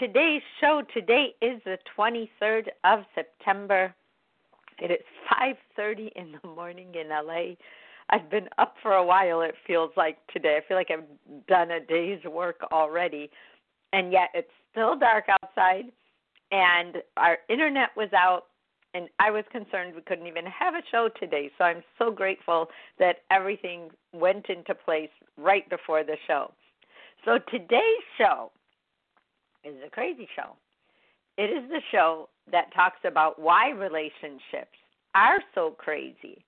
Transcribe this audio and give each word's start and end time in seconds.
Today's 0.00 0.40
show. 0.62 0.82
Today 0.94 1.34
is 1.42 1.60
the 1.66 1.76
23rd 1.94 2.68
of 2.84 3.00
September. 3.14 3.94
It 4.78 4.90
is 4.90 5.04
5:30 5.28 6.10
in 6.16 6.32
the 6.32 6.48
morning 6.48 6.94
in 6.94 7.10
LA. 7.10 7.56
I've 8.08 8.30
been 8.30 8.48
up 8.56 8.78
for 8.82 8.94
a 8.94 9.04
while. 9.04 9.42
It 9.42 9.54
feels 9.66 9.94
like 9.98 10.16
today. 10.28 10.56
I 10.56 10.60
feel 10.62 10.78
like 10.78 10.90
I've 10.90 11.46
done 11.46 11.72
a 11.72 11.80
day's 11.80 12.24
work 12.24 12.62
already, 12.72 13.30
and 13.92 14.10
yet 14.10 14.30
it's 14.32 14.50
still 14.70 14.96
dark 14.96 15.26
outside. 15.28 15.92
And 16.50 17.02
our 17.18 17.38
internet 17.50 17.94
was 17.94 18.10
out, 18.14 18.46
and 18.94 19.10
I 19.18 19.30
was 19.30 19.44
concerned 19.52 19.94
we 19.94 20.00
couldn't 20.00 20.26
even 20.26 20.46
have 20.46 20.74
a 20.74 20.82
show 20.90 21.10
today. 21.10 21.50
So 21.58 21.64
I'm 21.64 21.84
so 21.98 22.10
grateful 22.10 22.70
that 22.98 23.22
everything 23.30 23.90
went 24.12 24.48
into 24.48 24.74
place 24.74 25.12
right 25.36 25.68
before 25.68 26.04
the 26.04 26.16
show. 26.26 26.54
So 27.26 27.38
today's 27.50 28.04
show 28.16 28.50
is 29.64 29.74
a 29.84 29.90
crazy 29.90 30.28
show. 30.36 30.56
It 31.36 31.50
is 31.50 31.68
the 31.68 31.80
show 31.90 32.28
that 32.50 32.72
talks 32.74 33.00
about 33.04 33.40
why 33.40 33.70
relationships 33.70 34.76
are 35.14 35.38
so 35.54 35.70
crazy 35.78 36.44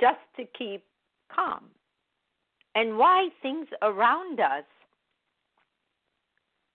just 0.00 0.18
to 0.36 0.44
keep 0.58 0.82
calm 1.34 1.64
and 2.74 2.98
why 2.98 3.28
things 3.42 3.66
around 3.82 4.38
us, 4.40 4.64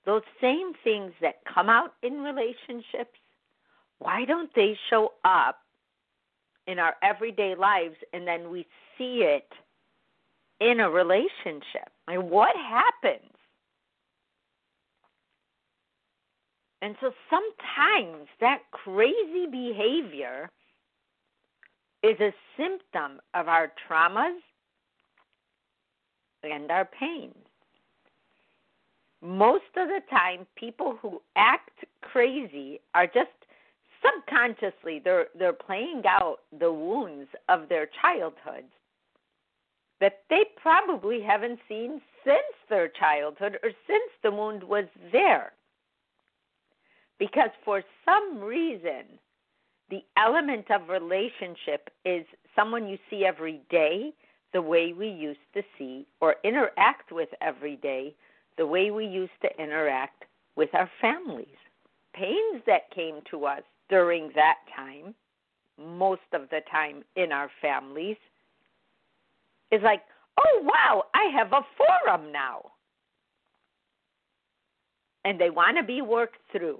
those 0.05 0.23
same 0.41 0.73
things 0.83 1.11
that 1.21 1.35
come 1.53 1.69
out 1.69 1.93
in 2.01 2.21
relationships, 2.21 3.17
why 3.99 4.25
don't 4.25 4.49
they 4.55 4.75
show 4.89 5.13
up 5.23 5.59
in 6.65 6.79
our 6.79 6.95
everyday 7.03 7.53
lives 7.55 7.95
and 8.13 8.27
then 8.27 8.49
we 8.49 8.65
see 8.97 9.23
it 9.23 9.47
in 10.59 10.79
a 10.79 10.89
relationship? 10.89 11.89
Like, 12.07 12.21
what 12.21 12.55
happens? 12.55 13.30
And 16.81 16.95
so 16.99 17.11
sometimes 17.29 18.27
that 18.39 18.59
crazy 18.71 19.45
behavior 19.51 20.49
is 22.03 22.19
a 22.19 22.33
symptom 22.57 23.19
of 23.33 23.47
our 23.47 23.71
traumas 23.87 24.39
and 26.43 26.71
our 26.71 26.85
pain. 26.85 27.31
Most 29.21 29.65
of 29.77 29.87
the 29.87 30.01
time, 30.09 30.47
people 30.55 30.97
who 30.99 31.21
act 31.35 31.85
crazy 32.01 32.79
are 32.95 33.05
just 33.05 33.29
subconsciously 34.01 34.99
they're 35.03 35.27
they're 35.37 35.53
playing 35.53 36.01
out 36.07 36.37
the 36.59 36.71
wounds 36.71 37.29
of 37.49 37.69
their 37.69 37.87
childhood 38.01 38.63
that 39.99 40.23
they 40.31 40.43
probably 40.59 41.21
haven't 41.21 41.59
seen 41.69 42.01
since 42.25 42.55
their 42.69 42.87
childhood 42.87 43.59
or 43.61 43.69
since 43.85 44.11
the 44.23 44.31
wound 44.31 44.63
was 44.63 44.85
there. 45.11 45.53
Because 47.21 47.51
for 47.63 47.83
some 48.03 48.39
reason, 48.39 49.03
the 49.91 50.01
element 50.17 50.65
of 50.71 50.89
relationship 50.89 51.91
is 52.03 52.25
someone 52.55 52.87
you 52.87 52.97
see 53.11 53.25
every 53.25 53.61
day 53.69 54.11
the 54.53 54.61
way 54.63 54.91
we 54.91 55.09
used 55.09 55.37
to 55.53 55.61
see 55.77 56.07
or 56.19 56.37
interact 56.43 57.11
with 57.11 57.29
every 57.39 57.75
day 57.75 58.15
the 58.57 58.65
way 58.65 58.89
we 58.89 59.05
used 59.05 59.39
to 59.43 59.63
interact 59.63 60.23
with 60.55 60.69
our 60.73 60.89
families. 60.99 61.45
Pains 62.15 62.63
that 62.65 62.89
came 62.89 63.19
to 63.29 63.45
us 63.45 63.61
during 63.87 64.31
that 64.33 64.55
time, 64.75 65.13
most 65.79 66.21
of 66.33 66.49
the 66.49 66.61
time 66.71 67.03
in 67.15 67.31
our 67.31 67.51
families, 67.61 68.17
is 69.71 69.81
like, 69.83 70.01
oh, 70.39 70.61
wow, 70.63 71.03
I 71.13 71.25
have 71.37 71.53
a 71.53 71.61
forum 71.77 72.31
now. 72.31 72.71
And 75.23 75.39
they 75.39 75.51
want 75.51 75.77
to 75.77 75.83
be 75.83 76.01
worked 76.01 76.39
through. 76.51 76.79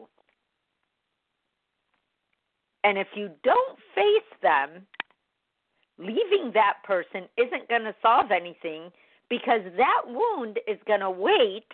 And 2.83 2.97
if 2.97 3.07
you 3.15 3.29
don't 3.43 3.77
face 3.93 4.39
them, 4.41 4.87
leaving 5.97 6.51
that 6.53 6.77
person 6.83 7.27
isn't 7.37 7.69
going 7.69 7.83
to 7.83 7.95
solve 8.01 8.31
anything 8.31 8.91
because 9.29 9.61
that 9.77 10.01
wound 10.07 10.59
is 10.67 10.77
going 10.87 10.99
to 10.99 11.11
wait 11.11 11.67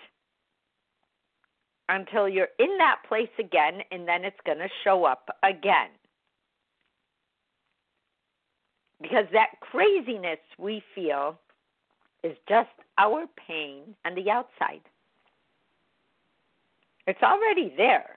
until 1.90 2.28
you're 2.28 2.50
in 2.60 2.78
that 2.78 2.98
place 3.08 3.30
again 3.40 3.80
and 3.92 4.08
then 4.08 4.26
it's 4.26 4.40
going 4.46 4.58
to 4.58 4.68
show 4.84 5.06
up 5.06 5.30
again 5.44 5.90
because 9.02 9.26
that 9.32 9.50
craziness 9.62 10.40
we 10.58 10.84
feel 10.94 11.40
is 12.24 12.36
just 12.50 12.70
our 12.98 13.26
pain 13.48 13.96
on 14.06 14.16
the 14.16 14.30
outside. 14.30 14.82
It's 17.06 17.22
already 17.24 17.74
there, 17.78 18.17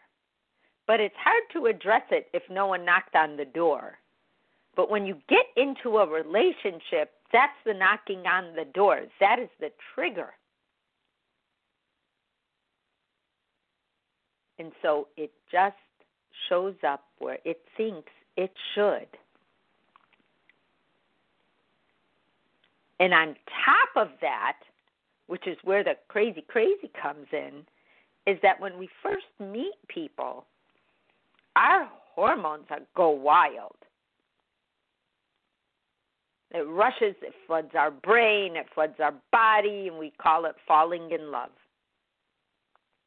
but 0.91 0.99
it's 0.99 1.15
hard 1.23 1.45
to 1.53 1.67
address 1.67 2.03
it 2.11 2.27
if 2.33 2.43
no 2.51 2.67
one 2.67 2.85
knocked 2.85 3.15
on 3.15 3.37
the 3.37 3.45
door. 3.45 3.97
But 4.75 4.91
when 4.91 5.07
you 5.07 5.19
get 5.29 5.47
into 5.57 5.99
a 5.99 6.05
relationship, 6.05 7.13
that's 7.33 7.53
the 7.65 7.75
knocking 7.75 8.27
on 8.27 8.57
the 8.57 8.65
door. 8.75 9.03
That 9.21 9.39
is 9.39 9.49
the 9.61 9.69
trigger. 9.95 10.31
And 14.59 14.73
so 14.83 15.07
it 15.17 15.31
just 15.53 15.77
shows 16.49 16.75
up 16.85 17.05
where 17.21 17.39
it 17.45 17.61
thinks 17.77 18.11
it 18.37 18.51
should. 18.75 19.07
And 22.99 23.15
on 23.15 23.37
top 23.65 24.09
of 24.09 24.09
that, 24.23 24.57
which 25.29 25.47
is 25.47 25.57
where 25.63 25.85
the 25.85 25.95
crazy, 26.09 26.45
crazy 26.49 26.91
comes 27.01 27.29
in, 27.33 27.63
is 28.27 28.41
that 28.43 28.61
when 28.61 28.77
we 28.77 28.89
first 29.05 29.27
meet 29.39 29.75
people, 29.87 30.47
our 31.57 31.89
hormones 32.15 32.67
are, 32.71 32.81
go 32.97 33.11
wild. 33.11 33.77
It 36.53 36.67
rushes, 36.67 37.15
it 37.23 37.33
floods 37.47 37.71
our 37.75 37.91
brain, 37.91 38.57
it 38.57 38.67
floods 38.75 38.95
our 38.99 39.15
body, 39.31 39.87
and 39.89 39.99
we 39.99 40.13
call 40.21 40.47
it 40.47 40.57
falling 40.67 41.11
in 41.13 41.31
love. 41.31 41.51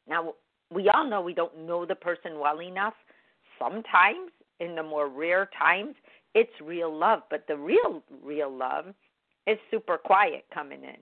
Now, 0.07 0.33
we 0.71 0.89
all 0.89 1.09
know 1.09 1.21
we 1.21 1.33
don't 1.33 1.65
know 1.65 1.85
the 1.85 1.95
person 1.95 2.39
well 2.39 2.61
enough. 2.61 2.93
Sometimes, 3.59 4.31
in 4.59 4.75
the 4.75 4.83
more 4.83 5.09
rare 5.09 5.49
times, 5.57 5.95
it's 6.33 6.51
real 6.63 6.95
love, 6.95 7.23
but 7.29 7.45
the 7.47 7.57
real, 7.57 8.01
real 8.23 8.51
love 8.51 8.85
is 9.45 9.57
super 9.69 9.97
quiet 9.97 10.45
coming 10.53 10.83
in. 10.83 10.97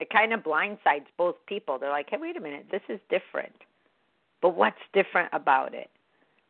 It 0.00 0.10
kind 0.10 0.32
of 0.32 0.40
blindsides 0.40 1.06
both 1.16 1.36
people. 1.46 1.78
They're 1.78 1.90
like, 1.90 2.08
hey, 2.10 2.18
wait 2.20 2.36
a 2.36 2.40
minute, 2.40 2.66
this 2.70 2.82
is 2.88 3.00
different. 3.08 3.54
But 4.40 4.56
what's 4.56 4.76
different 4.92 5.28
about 5.32 5.74
it? 5.74 5.90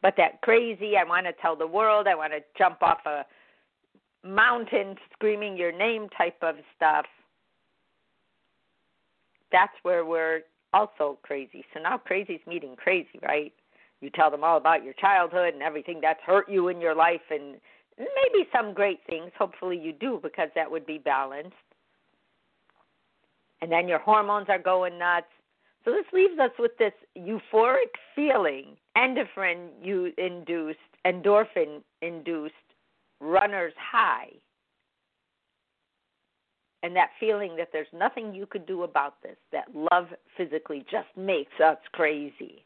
But 0.02 0.14
that 0.16 0.40
crazy, 0.42 0.96
I 0.96 1.04
want 1.04 1.26
to 1.26 1.32
tell 1.40 1.56
the 1.56 1.66
world, 1.66 2.06
I 2.06 2.14
want 2.14 2.32
to 2.32 2.40
jump 2.56 2.82
off 2.82 2.98
a 3.06 3.24
mountain 4.24 4.96
screaming 5.12 5.56
your 5.56 5.72
name 5.72 6.08
type 6.16 6.38
of 6.42 6.56
stuff, 6.76 7.06
that's 9.50 9.72
where 9.82 10.04
we're 10.04 10.42
also 10.72 11.18
crazy. 11.22 11.64
So 11.72 11.80
now 11.80 11.98
crazy's 11.98 12.40
meeting 12.46 12.76
crazy, 12.76 13.18
right? 13.22 13.52
You 14.00 14.10
tell 14.10 14.30
them 14.30 14.44
all 14.44 14.58
about 14.58 14.84
your 14.84 14.94
childhood 14.94 15.54
and 15.54 15.62
everything 15.62 16.00
that's 16.00 16.20
hurt 16.24 16.48
you 16.48 16.68
in 16.68 16.80
your 16.80 16.94
life 16.94 17.22
and 17.30 17.56
maybe 17.98 18.48
some 18.52 18.74
great 18.74 19.00
things. 19.08 19.32
Hopefully, 19.38 19.78
you 19.78 19.92
do 19.92 20.20
because 20.22 20.50
that 20.54 20.70
would 20.70 20.86
be 20.86 20.98
balanced. 20.98 21.56
And 23.60 23.72
then 23.72 23.88
your 23.88 23.98
hormones 23.98 24.46
are 24.48 24.58
going 24.58 24.98
nuts. 24.98 25.26
So 25.84 25.92
this 25.92 26.04
leaves 26.12 26.38
us 26.38 26.50
with 26.58 26.72
this 26.78 26.92
euphoric 27.16 27.94
feeling, 28.14 28.76
endorphin 28.96 29.68
induced, 30.18 30.78
endorphin 31.06 31.82
induced 32.02 32.54
runner's 33.20 33.72
high. 33.78 34.30
and 36.82 36.94
that 36.94 37.10
feeling 37.18 37.56
that 37.56 37.68
there's 37.72 37.88
nothing 37.92 38.34
you 38.34 38.46
could 38.46 38.66
do 38.66 38.84
about 38.84 39.20
this, 39.22 39.36
that 39.52 39.66
love 39.74 40.06
physically 40.36 40.84
just 40.90 41.08
makes 41.16 41.52
us 41.64 41.76
crazy. 41.92 42.64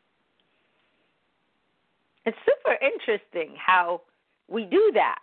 It's 2.26 2.36
super 2.44 2.76
interesting 2.80 3.56
how 3.56 4.02
we 4.48 4.64
do 4.64 4.90
that. 4.94 5.18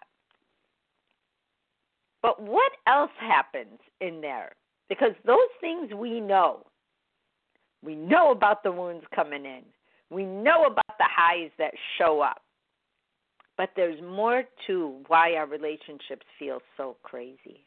But 2.21 2.41
what 2.41 2.71
else 2.87 3.11
happens 3.19 3.79
in 4.01 4.19
there? 4.21 4.53
Because 4.89 5.11
those 5.25 5.37
things 5.61 5.93
we 5.93 6.19
know. 6.19 6.65
We 7.83 7.95
know 7.95 8.31
about 8.31 8.63
the 8.63 8.71
wounds 8.71 9.05
coming 9.15 9.45
in. 9.45 9.61
We 10.09 10.25
know 10.25 10.65
about 10.65 10.97
the 10.97 11.07
highs 11.07 11.51
that 11.57 11.73
show 11.97 12.21
up. 12.21 12.41
But 13.57 13.71
there's 13.75 14.01
more 14.01 14.43
to 14.67 14.95
why 15.07 15.33
our 15.33 15.45
relationships 15.45 16.25
feel 16.37 16.59
so 16.77 16.95
crazy. 17.03 17.65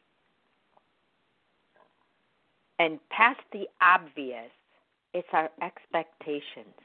And 2.79 2.99
past 3.09 3.39
the 3.51 3.65
obvious, 3.81 4.49
it's 5.13 5.27
our 5.31 5.49
expectations. 5.61 6.75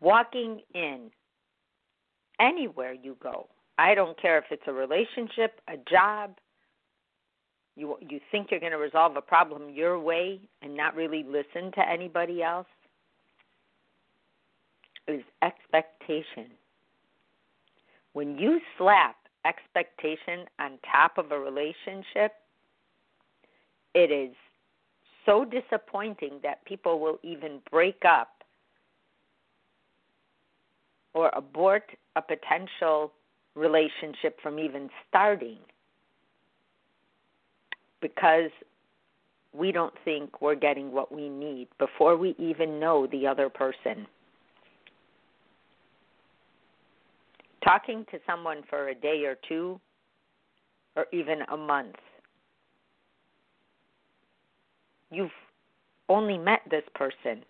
Walking 0.00 0.62
in 0.74 1.10
anywhere 2.40 2.92
you 2.92 3.16
go, 3.22 3.46
I 3.78 3.94
don't 3.94 4.20
care 4.20 4.38
if 4.38 4.44
it's 4.50 4.62
a 4.66 4.72
relationship, 4.72 5.60
a 5.68 5.76
job, 5.88 6.36
you 7.76 7.96
you 8.00 8.20
think 8.30 8.50
you're 8.50 8.60
going 8.60 8.72
to 8.72 8.78
resolve 8.78 9.16
a 9.16 9.22
problem 9.22 9.70
your 9.70 9.98
way 9.98 10.40
and 10.62 10.76
not 10.76 10.94
really 10.94 11.24
listen 11.24 11.72
to 11.72 11.88
anybody 11.88 12.42
else 12.42 12.66
is 15.08 15.22
expectation. 15.42 16.50
When 18.12 18.36
you 18.38 18.60
slap 18.78 19.16
expectation 19.44 20.46
on 20.58 20.78
top 20.90 21.18
of 21.18 21.32
a 21.32 21.38
relationship, 21.38 22.32
it 23.94 24.10
is 24.10 24.34
so 25.26 25.44
disappointing 25.44 26.40
that 26.42 26.64
people 26.64 27.00
will 27.00 27.18
even 27.22 27.60
break 27.70 28.02
up 28.08 28.44
or 31.14 31.30
abort 31.34 31.90
a 32.16 32.22
potential 32.22 33.12
relationship 33.54 34.38
from 34.42 34.58
even 34.58 34.88
starting 35.08 35.58
because 38.02 38.50
we 39.54 39.72
don't 39.72 39.94
think 40.04 40.42
we're 40.42 40.54
getting 40.54 40.92
what 40.92 41.10
we 41.10 41.30
need 41.30 41.68
before 41.78 42.16
we 42.18 42.34
even 42.38 42.78
know 42.78 43.06
the 43.06 43.26
other 43.26 43.48
person. 43.48 44.06
Talking 47.64 48.04
to 48.10 48.18
someone 48.26 48.62
for 48.68 48.88
a 48.88 48.94
day 48.94 49.24
or 49.24 49.36
two, 49.48 49.80
or 50.96 51.06
even 51.12 51.42
a 51.50 51.56
month, 51.56 51.96
You've 55.12 55.30
only 56.08 56.38
met 56.38 56.62
this 56.70 56.84
person. 56.94 57.44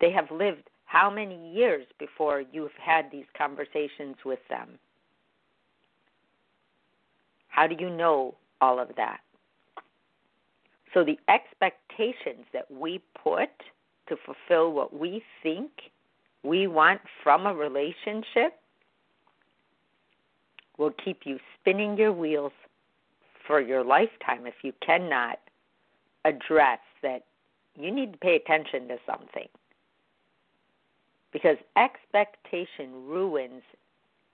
They 0.00 0.10
have 0.10 0.30
lived 0.30 0.68
how 0.84 1.08
many 1.08 1.52
years 1.52 1.86
before 1.98 2.42
you've 2.52 2.76
had 2.80 3.10
these 3.10 3.24
conversations 3.38 4.16
with 4.24 4.40
them? 4.50 4.78
How 7.48 7.66
do 7.66 7.76
you 7.78 7.88
know 7.88 8.34
all 8.60 8.80
of 8.80 8.88
that? 8.96 9.20
So, 10.96 11.04
the 11.04 11.18
expectations 11.28 12.46
that 12.54 12.70
we 12.70 13.02
put 13.22 13.50
to 14.08 14.16
fulfill 14.24 14.72
what 14.72 14.98
we 14.98 15.22
think 15.42 15.70
we 16.42 16.66
want 16.66 17.02
from 17.22 17.44
a 17.44 17.52
relationship 17.52 18.58
will 20.78 20.92
keep 21.04 21.26
you 21.26 21.38
spinning 21.60 21.98
your 21.98 22.14
wheels 22.14 22.52
for 23.46 23.60
your 23.60 23.84
lifetime 23.84 24.46
if 24.46 24.54
you 24.62 24.72
cannot 24.80 25.38
address 26.24 26.78
that 27.02 27.26
you 27.78 27.90
need 27.90 28.12
to 28.12 28.18
pay 28.18 28.36
attention 28.36 28.88
to 28.88 28.96
something. 29.04 29.48
Because 31.30 31.58
expectation 31.76 33.06
ruins 33.06 33.62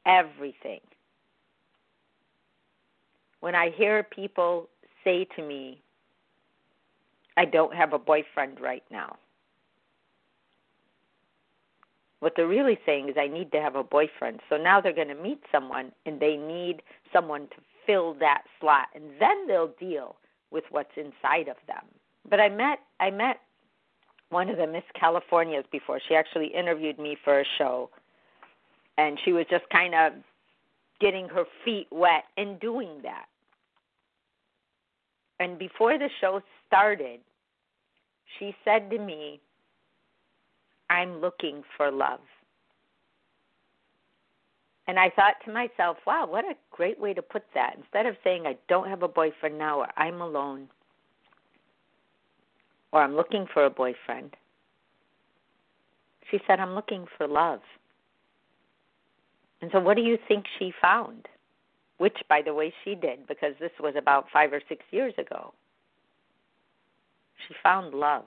everything. 0.07 0.81
When 3.41 3.57
I 3.57 3.71
hear 3.77 4.05
people 4.05 4.69
say 5.03 5.27
to 5.35 5.43
me, 5.43 5.83
I 7.37 7.45
don't 7.45 7.75
have 7.75 7.93
a 7.93 7.99
boyfriend 7.99 8.61
right 8.61 8.85
now. 8.91 9.17
What 12.21 12.35
they're 12.37 12.47
really 12.47 12.79
saying 12.87 13.09
is, 13.09 13.17
I 13.19 13.27
need 13.27 13.51
to 13.53 13.61
have 13.61 13.75
a 13.75 13.83
boyfriend. 13.83 14.41
So 14.49 14.57
now 14.57 14.81
they're 14.81 14.93
going 14.93 15.09
to 15.09 15.15
meet 15.15 15.43
someone 15.51 15.91
and 16.07 16.21
they 16.21 16.37
need 16.37 16.83
someone 17.13 17.49
to 17.49 17.57
fill 17.85 18.15
that 18.21 18.45
slot. 18.61 18.87
And 18.95 19.05
then 19.19 19.49
they'll 19.49 19.75
deal 19.81 20.17
with 20.53 20.65
what's 20.71 20.93
inside 20.97 21.49
of 21.49 21.57
them 21.67 21.85
but 22.29 22.41
I 22.41 22.49
met 22.49 22.79
I 23.01 23.11
met 23.11 23.41
one 24.31 24.49
of 24.49 24.57
the 24.57 24.67
Miss 24.67 24.85
Californias 24.99 25.65
before. 25.71 26.01
She 26.09 26.15
actually 26.15 26.47
interviewed 26.47 26.99
me 26.99 27.17
for 27.23 27.41
a 27.41 27.45
show, 27.59 27.91
and 28.97 29.19
she 29.25 29.33
was 29.33 29.45
just 29.51 29.65
kind 29.71 29.95
of 29.95 30.13
getting 31.01 31.29
her 31.29 31.45
feet 31.65 31.89
wet 31.91 32.25
and 32.37 32.59
doing 32.61 33.01
that. 33.03 33.27
And 35.41 35.59
before 35.59 35.99
the 35.99 36.09
show 36.21 36.41
started, 36.73 37.21
she 38.39 38.55
said 38.65 38.89
to 38.91 38.99
me, 38.99 39.41
I'm 40.89 41.21
looking 41.21 41.63
for 41.77 41.91
love. 41.91 42.21
And 44.89 44.99
I 44.99 45.11
thought 45.11 45.35
to 45.45 45.53
myself, 45.53 45.99
wow, 46.07 46.27
what 46.29 46.45
a 46.45 46.55
great 46.71 46.99
way 46.99 47.13
to 47.15 47.23
put 47.23 47.45
that. 47.55 47.75
Instead 47.77 48.07
of 48.07 48.17
saying, 48.25 48.47
I 48.47 48.57
don't 48.69 48.89
have 48.89 49.03
a 49.03 49.09
boyfriend 49.09 49.59
now 49.59 49.81
or 49.81 49.89
I'm 49.97 50.21
alone, 50.21 50.69
or 52.91 53.03
I'm 53.03 53.15
looking 53.15 53.47
for 53.53 53.65
a 53.65 53.71
boyfriend. 53.71 54.35
She 56.31 56.41
said, 56.47 56.59
I'm 56.59 56.75
looking 56.75 57.07
for 57.17 57.29
love. 57.29 57.61
And 59.61 59.71
so, 59.73 59.79
what 59.79 59.97
do 59.97 60.03
you 60.03 60.19
think 60.27 60.47
she 60.59 60.73
found? 60.81 61.29
Which, 61.99 62.17
by 62.29 62.43
the 62.43 62.55
way, 62.55 62.73
she 62.83 62.95
did 62.95 63.29
because 63.29 63.55
this 63.61 63.71
was 63.79 63.95
about 63.97 64.27
five 64.33 64.53
or 64.53 64.61
six 64.69 64.83
years 64.91 65.15
ago. 65.19 65.55
She 67.47 67.55
found 67.63 67.95
love. 67.95 68.27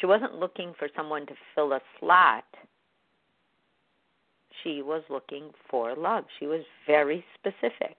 She 0.00 0.06
wasn't 0.06 0.34
looking 0.34 0.74
for 0.78 0.88
someone 0.96 1.26
to 1.26 1.34
fill 1.54 1.72
a 1.72 1.80
slot. 1.98 2.44
She 4.62 4.82
was 4.82 5.02
looking 5.08 5.50
for 5.70 5.94
love. 5.96 6.24
She 6.38 6.46
was 6.46 6.62
very 6.86 7.24
specific. 7.38 7.96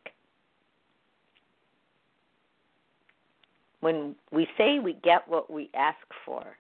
when 3.81 4.15
we 4.31 4.47
say 4.57 4.79
we 4.79 4.93
get 5.03 5.27
what 5.27 5.51
we 5.51 5.69
ask 5.73 5.97
for, 6.25 6.57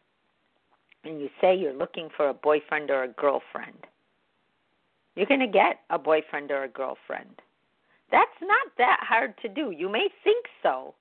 and 1.03 1.19
you 1.19 1.29
say 1.41 1.55
you're 1.55 1.73
looking 1.73 2.09
for 2.15 2.29
a 2.29 2.33
boyfriend 2.33 2.89
or 2.89 3.03
a 3.03 3.07
girlfriend, 3.07 3.87
you're 5.15 5.25
going 5.25 5.39
to 5.39 5.47
get 5.47 5.81
a 5.89 5.99
boyfriend 5.99 6.51
or 6.51 6.63
a 6.63 6.69
girlfriend. 6.69 7.41
That's 8.11 8.29
not 8.41 8.71
that 8.77 8.99
hard 9.01 9.33
to 9.41 9.49
do. 9.49 9.71
You 9.71 9.89
may 9.89 10.07
think 10.23 10.45
so, 10.63 10.93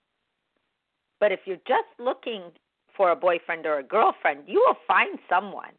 but 1.21 1.33
if 1.33 1.41
you're 1.45 1.57
just 1.67 1.89
looking 1.99 2.43
for 2.97 3.11
a 3.11 3.17
boyfriend 3.17 3.67
or 3.67 3.79
a 3.79 3.83
girlfriend, 3.83 4.41
you 4.47 4.63
will 4.67 4.77
find 4.87 5.19
someone 5.29 5.73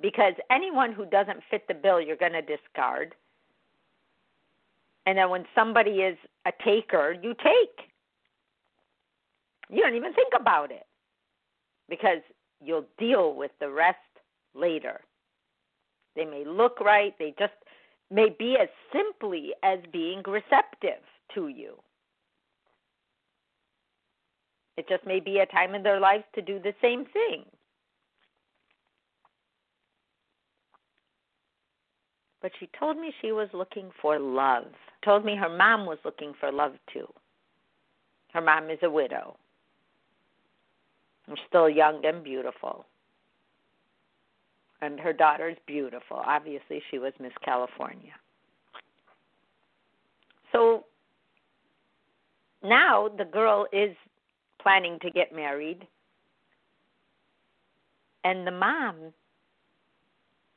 because 0.00 0.34
anyone 0.50 0.92
who 0.92 1.06
doesn't 1.06 1.40
fit 1.50 1.66
the 1.68 1.74
bill, 1.74 2.00
you're 2.00 2.16
going 2.16 2.32
to 2.32 2.42
discard. 2.42 3.14
And 5.06 5.18
then 5.18 5.30
when 5.30 5.44
somebody 5.54 6.02
is 6.02 6.18
a 6.46 6.52
taker, 6.64 7.16
you 7.22 7.34
take. 7.34 7.88
You 9.70 9.82
don't 9.82 9.94
even 9.94 10.12
think 10.12 10.32
about 10.38 10.70
it 10.70 10.86
because 11.88 12.20
you'll 12.62 12.86
deal 12.98 13.34
with 13.34 13.50
the 13.60 13.70
rest 13.70 13.98
later. 14.54 15.00
They 16.16 16.24
may 16.24 16.44
look 16.44 16.80
right, 16.80 17.14
they 17.18 17.34
just 17.38 17.52
may 18.10 18.28
be 18.38 18.56
as 18.60 18.68
simply 18.92 19.52
as 19.62 19.78
being 19.92 20.22
receptive 20.26 21.02
to 21.34 21.48
you. 21.48 21.76
It 24.78 24.88
just 24.88 25.04
may 25.04 25.18
be 25.18 25.40
a 25.40 25.46
time 25.46 25.74
in 25.74 25.82
their 25.82 25.98
lives 25.98 26.22
to 26.36 26.40
do 26.40 26.60
the 26.60 26.72
same 26.80 27.04
thing. 27.06 27.44
But 32.40 32.52
she 32.60 32.68
told 32.78 32.96
me 32.96 33.12
she 33.20 33.32
was 33.32 33.48
looking 33.52 33.90
for 34.00 34.20
love. 34.20 34.66
Told 35.04 35.24
me 35.24 35.34
her 35.34 35.48
mom 35.48 35.84
was 35.84 35.98
looking 36.04 36.32
for 36.38 36.52
love 36.52 36.74
too. 36.92 37.12
Her 38.32 38.40
mom 38.40 38.70
is 38.70 38.78
a 38.84 38.88
widow. 38.88 39.36
I'm 41.26 41.34
still 41.48 41.68
young 41.68 42.04
and 42.04 42.22
beautiful. 42.22 42.86
And 44.80 45.00
her 45.00 45.12
daughter's 45.12 45.56
beautiful. 45.66 46.18
Obviously, 46.24 46.80
she 46.88 47.00
was 47.00 47.12
Miss 47.18 47.32
California. 47.44 48.12
So 50.52 50.84
now 52.62 53.08
the 53.08 53.24
girl 53.24 53.66
is 53.72 53.96
planning 54.60 54.98
to 55.02 55.10
get 55.10 55.34
married. 55.34 55.86
And 58.24 58.46
the 58.46 58.52
mom 58.52 58.96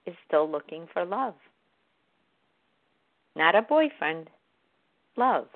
is 0.05 0.15
still 0.27 0.49
looking 0.49 0.87
for 0.93 1.05
love. 1.05 1.35
Not 3.35 3.55
a 3.55 3.61
boyfriend, 3.61 4.29
love. 5.15 5.47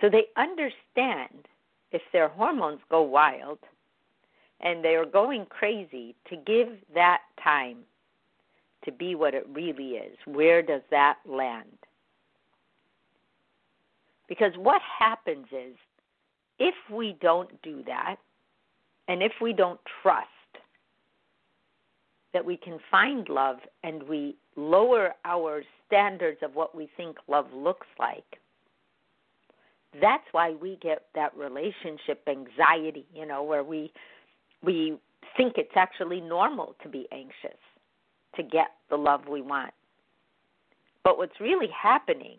So 0.00 0.10
they 0.10 0.24
understand 0.36 1.46
if 1.92 2.02
their 2.12 2.28
hormones 2.28 2.80
go 2.90 3.02
wild 3.02 3.58
and 4.60 4.84
they 4.84 4.96
are 4.96 5.06
going 5.06 5.46
crazy 5.46 6.14
to 6.28 6.36
give 6.36 6.68
that 6.94 7.20
time 7.42 7.78
to 8.84 8.92
be 8.92 9.14
what 9.14 9.34
it 9.34 9.46
really 9.52 9.92
is. 9.92 10.16
Where 10.26 10.62
does 10.62 10.82
that 10.90 11.18
land? 11.26 11.83
Because 14.28 14.52
what 14.56 14.80
happens 14.98 15.46
is 15.52 15.76
if 16.58 16.74
we 16.90 17.16
don't 17.20 17.50
do 17.62 17.82
that, 17.86 18.16
and 19.08 19.22
if 19.22 19.32
we 19.40 19.52
don't 19.52 19.80
trust 20.02 20.28
that 22.32 22.44
we 22.44 22.56
can 22.56 22.78
find 22.90 23.28
love 23.28 23.58
and 23.82 24.02
we 24.04 24.36
lower 24.56 25.14
our 25.24 25.62
standards 25.86 26.38
of 26.42 26.54
what 26.54 26.74
we 26.74 26.88
think 26.96 27.16
love 27.28 27.46
looks 27.52 27.86
like, 27.98 28.24
that's 30.00 30.24
why 30.32 30.54
we 30.60 30.78
get 30.82 31.06
that 31.14 31.36
relationship 31.36 32.22
anxiety, 32.26 33.06
you 33.14 33.26
know, 33.26 33.42
where 33.42 33.62
we 33.62 33.92
we 34.62 34.98
think 35.36 35.54
it's 35.56 35.76
actually 35.76 36.20
normal 36.20 36.74
to 36.82 36.88
be 36.88 37.06
anxious 37.12 37.58
to 38.36 38.42
get 38.42 38.68
the 38.90 38.96
love 38.96 39.28
we 39.28 39.42
want. 39.42 39.72
But 41.04 41.18
what's 41.18 41.38
really 41.40 41.68
happening 41.70 42.38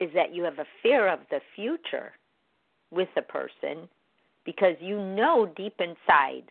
is 0.00 0.10
that 0.14 0.34
you 0.34 0.42
have 0.44 0.58
a 0.58 0.66
fear 0.82 1.08
of 1.08 1.20
the 1.30 1.40
future 1.54 2.12
with 2.90 3.08
a 3.16 3.22
person 3.22 3.88
because 4.44 4.74
you 4.80 4.98
know 4.98 5.50
deep 5.56 5.74
inside 5.78 6.50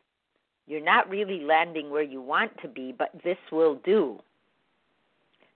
you're 0.70 0.84
not 0.84 1.10
really 1.10 1.42
landing 1.42 1.90
where 1.90 2.04
you 2.04 2.22
want 2.22 2.52
to 2.62 2.68
be, 2.68 2.94
but 2.96 3.10
this 3.24 3.40
will 3.52 3.82
do 3.84 4.20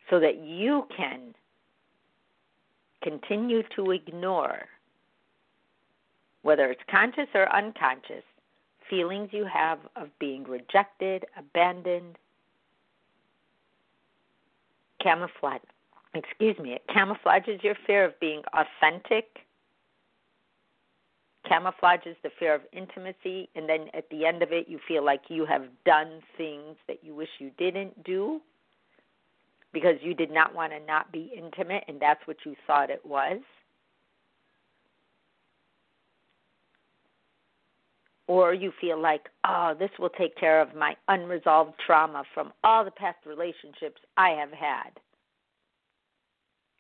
so 0.10 0.20
that 0.20 0.44
you 0.44 0.88
can 0.98 1.36
continue 3.04 3.62
to 3.76 3.92
ignore, 3.92 4.64
whether 6.42 6.72
it's 6.72 6.82
conscious 6.90 7.28
or 7.36 7.48
unconscious, 7.56 8.24
feelings 8.90 9.30
you 9.32 9.46
have 9.46 9.78
of 9.96 10.08
being 10.20 10.44
rejected, 10.46 11.26
abandoned, 11.38 12.18
camouflage. 15.00 15.62
Excuse 16.16 16.58
me, 16.60 16.74
it 16.74 16.84
camouflages 16.90 17.64
your 17.64 17.76
fear 17.88 18.06
of 18.06 18.20
being 18.20 18.44
authentic, 18.54 19.40
camouflages 21.50 22.16
the 22.22 22.30
fear 22.38 22.54
of 22.54 22.62
intimacy, 22.72 23.50
and 23.56 23.68
then 23.68 23.88
at 23.96 24.10
the 24.12 24.26
end 24.26 24.44
of 24.44 24.52
it, 24.52 24.68
you 24.68 24.80
feel 24.88 25.04
like 25.04 25.22
you 25.30 25.46
have 25.46 25.64
done 25.86 26.22
things 26.38 26.76
that 26.88 27.04
you 27.04 27.16
wish 27.16 27.30
you 27.40 27.50
didn't 27.58 28.04
do 28.04 28.42
because 29.74 29.96
you 30.02 30.14
did 30.14 30.32
not 30.32 30.54
want 30.54 30.72
to 30.72 30.80
not 30.86 31.12
be 31.12 31.34
intimate 31.36 31.84
and 31.88 32.00
that's 32.00 32.26
what 32.26 32.38
you 32.46 32.56
thought 32.68 32.92
it 32.92 33.04
was. 33.04 33.40
Or 38.28 38.54
you 38.54 38.72
feel 38.80 39.02
like, 39.02 39.28
oh, 39.46 39.74
this 39.78 39.90
will 40.00 40.10
take 40.10 40.38
care 40.38 40.62
of 40.62 40.76
my 40.76 40.96
unresolved 41.08 41.74
trauma 41.86 42.24
from 42.34 42.54
all 42.64 42.86
the 42.86 42.92
past 42.92 43.18
relationships 43.26 44.00
I 44.16 44.30
have 44.30 44.52
had. 44.52 44.92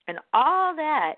And 0.07 0.19
all 0.33 0.75
that 0.75 1.15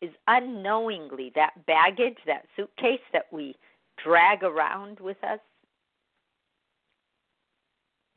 is 0.00 0.10
unknowingly 0.28 1.32
that 1.34 1.66
baggage, 1.66 2.18
that 2.26 2.46
suitcase 2.56 3.00
that 3.12 3.26
we 3.32 3.56
drag 4.02 4.42
around 4.44 5.00
with 5.00 5.22
us 5.24 5.40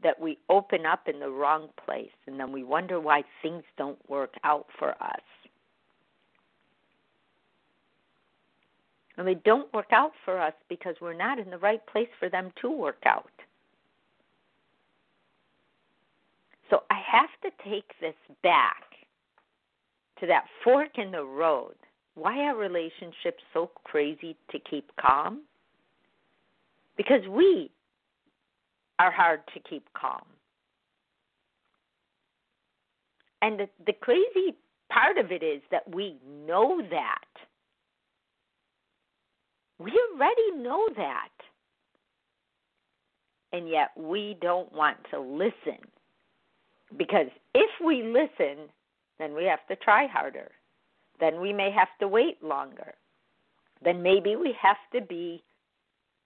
that 0.03 0.19
we 0.19 0.37
open 0.49 0.85
up 0.85 1.07
in 1.07 1.19
the 1.19 1.29
wrong 1.29 1.69
place 1.85 2.09
and 2.27 2.39
then 2.39 2.51
we 2.51 2.63
wonder 2.63 2.99
why 2.99 3.23
things 3.41 3.63
don't 3.77 3.99
work 4.09 4.33
out 4.43 4.65
for 4.77 4.91
us. 5.03 5.21
And 9.17 9.27
they 9.27 9.35
don't 9.35 9.71
work 9.73 9.91
out 9.91 10.13
for 10.25 10.39
us 10.39 10.53
because 10.69 10.95
we're 11.01 11.13
not 11.13 11.37
in 11.37 11.49
the 11.49 11.57
right 11.57 11.85
place 11.85 12.07
for 12.19 12.29
them 12.29 12.51
to 12.61 12.71
work 12.71 13.03
out. 13.05 13.29
So 16.69 16.83
I 16.89 16.99
have 17.11 17.29
to 17.43 17.69
take 17.69 17.91
this 17.99 18.15
back 18.41 18.90
to 20.21 20.27
that 20.27 20.45
fork 20.63 20.97
in 20.97 21.11
the 21.11 21.23
road. 21.23 21.75
Why 22.15 22.39
are 22.45 22.55
relationships 22.55 23.43
so 23.53 23.71
crazy 23.83 24.37
to 24.51 24.59
keep 24.59 24.89
calm? 24.99 25.41
Because 26.95 27.21
we 27.29 27.71
are 28.99 29.11
hard 29.11 29.41
to 29.53 29.59
keep 29.67 29.83
calm. 29.93 30.23
And 33.41 33.59
the, 33.59 33.69
the 33.87 33.93
crazy 33.93 34.55
part 34.91 35.17
of 35.17 35.31
it 35.31 35.41
is 35.41 35.61
that 35.71 35.89
we 35.93 36.17
know 36.45 36.81
that. 36.91 37.25
We 39.79 39.91
already 40.13 40.63
know 40.63 40.87
that. 40.95 41.29
And 43.51 43.67
yet 43.67 43.89
we 43.97 44.37
don't 44.41 44.71
want 44.71 44.97
to 45.09 45.19
listen. 45.19 45.79
Because 46.95 47.27
if 47.55 47.69
we 47.83 48.03
listen, 48.03 48.69
then 49.21 49.35
we 49.35 49.45
have 49.45 49.65
to 49.67 49.75
try 49.75 50.07
harder. 50.07 50.51
Then 51.19 51.39
we 51.39 51.53
may 51.53 51.71
have 51.71 51.89
to 51.99 52.07
wait 52.07 52.43
longer. 52.43 52.95
Then 53.83 54.01
maybe 54.01 54.35
we 54.35 54.55
have 54.61 54.77
to 54.93 55.01
be, 55.01 55.43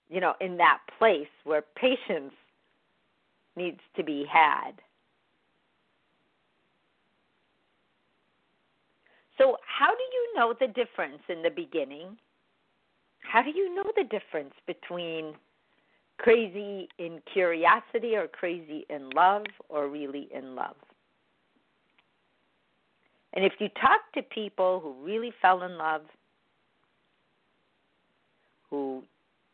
you 0.10 0.22
know, 0.22 0.34
in 0.40 0.58
that 0.58 0.80
place 0.98 1.28
where 1.44 1.64
patience 1.76 2.34
needs 3.56 3.80
to 3.98 4.04
be 4.04 4.26
had. 4.32 4.72
So, 9.38 9.58
how 9.66 9.90
do 9.90 10.04
you 10.14 10.34
know 10.38 10.54
the 10.58 10.68
difference 10.68 11.22
in 11.28 11.44
the 11.44 11.50
beginning? 11.50 12.18
How 13.20 13.42
do 13.42 13.50
you 13.50 13.74
know 13.76 13.92
the 13.96 14.04
difference 14.04 14.54
between 14.66 15.34
crazy 16.18 16.88
in 16.98 17.20
curiosity 17.34 18.16
or 18.16 18.28
crazy 18.28 18.86
in 18.90 19.10
love 19.10 19.46
or 19.68 19.90
really 19.90 20.30
in 20.34 20.56
love? 20.56 20.76
And 23.36 23.44
if 23.44 23.54
you 23.60 23.68
talk 23.70 24.00
to 24.14 24.22
people 24.22 24.80
who 24.80 25.06
really 25.06 25.34
fell 25.42 25.64
in 25.64 25.78
love, 25.78 26.04
who 28.70 29.04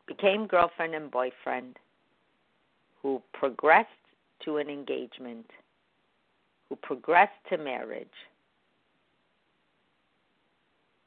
became 0.08 0.46
girlfriend 0.46 0.94
and 0.94 1.10
boyfriend, 1.10 1.78
who 3.02 3.22
progressed 3.34 3.90
to 4.46 4.58
an 4.58 4.70
engagement, 4.70 5.48
who 6.70 6.76
progressed 6.76 7.32
to 7.50 7.58
marriage, 7.58 8.08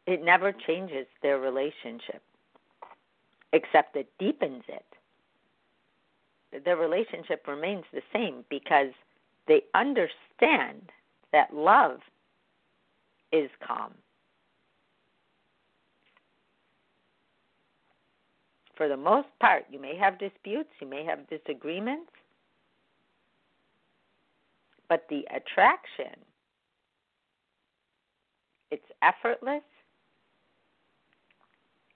it 0.06 0.22
never 0.24 0.52
changes 0.52 1.06
their 1.22 1.38
relationship, 1.38 2.22
except 3.52 3.96
it 3.96 4.08
deepens 4.18 4.64
it. 4.68 4.84
Their 6.64 6.76
relationship 6.76 7.46
remains 7.46 7.84
the 7.92 8.02
same 8.12 8.44
because 8.50 8.92
they 9.48 9.62
understand 9.74 10.90
that 11.32 11.54
love 11.54 12.00
is 13.34 13.50
calm. 13.66 13.92
for 18.76 18.88
the 18.88 18.96
most 18.96 19.28
part, 19.40 19.64
you 19.70 19.80
may 19.80 19.96
have 19.96 20.18
disputes, 20.18 20.70
you 20.80 20.88
may 20.88 21.04
have 21.04 21.28
disagreements, 21.28 22.10
but 24.88 25.06
the 25.08 25.24
attraction, 25.34 26.14
it's 28.70 28.84
effortless. 29.02 29.62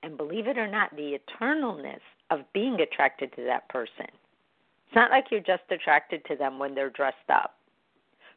And 0.02 0.16
believe 0.16 0.46
it 0.46 0.56
or 0.56 0.68
not, 0.68 0.94
the 0.94 1.18
eternalness 1.18 2.00
of 2.30 2.40
being 2.52 2.80
attracted 2.80 3.34
to 3.34 3.42
that 3.44 3.68
person. 3.68 4.06
It's 4.06 4.94
not 4.94 5.10
like 5.10 5.26
you're 5.30 5.40
just 5.40 5.64
attracted 5.70 6.24
to 6.26 6.36
them 6.36 6.58
when 6.58 6.74
they're 6.74 6.90
dressed 6.90 7.16
up 7.28 7.56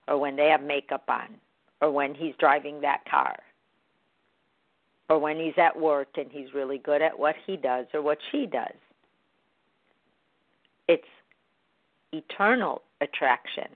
or 0.08 0.18
when 0.18 0.36
they 0.36 0.48
have 0.48 0.64
makeup 0.64 1.04
on 1.08 1.28
or 1.82 1.92
when 1.92 2.14
he's 2.14 2.36
driving 2.40 2.82
that 2.82 3.04
car 3.10 3.36
or 5.10 5.20
when 5.20 5.38
he's 5.38 5.58
at 5.58 5.78
work 5.78 6.08
and 6.16 6.32
he's 6.32 6.54
really 6.54 6.78
good 6.78 7.02
at 7.02 7.18
what 7.18 7.36
he 7.46 7.58
does 7.58 7.86
or 7.94 8.02
what 8.02 8.18
she 8.32 8.46
does. 8.46 8.76
It's 10.88 11.04
eternal 12.14 12.84
attraction. 13.02 13.68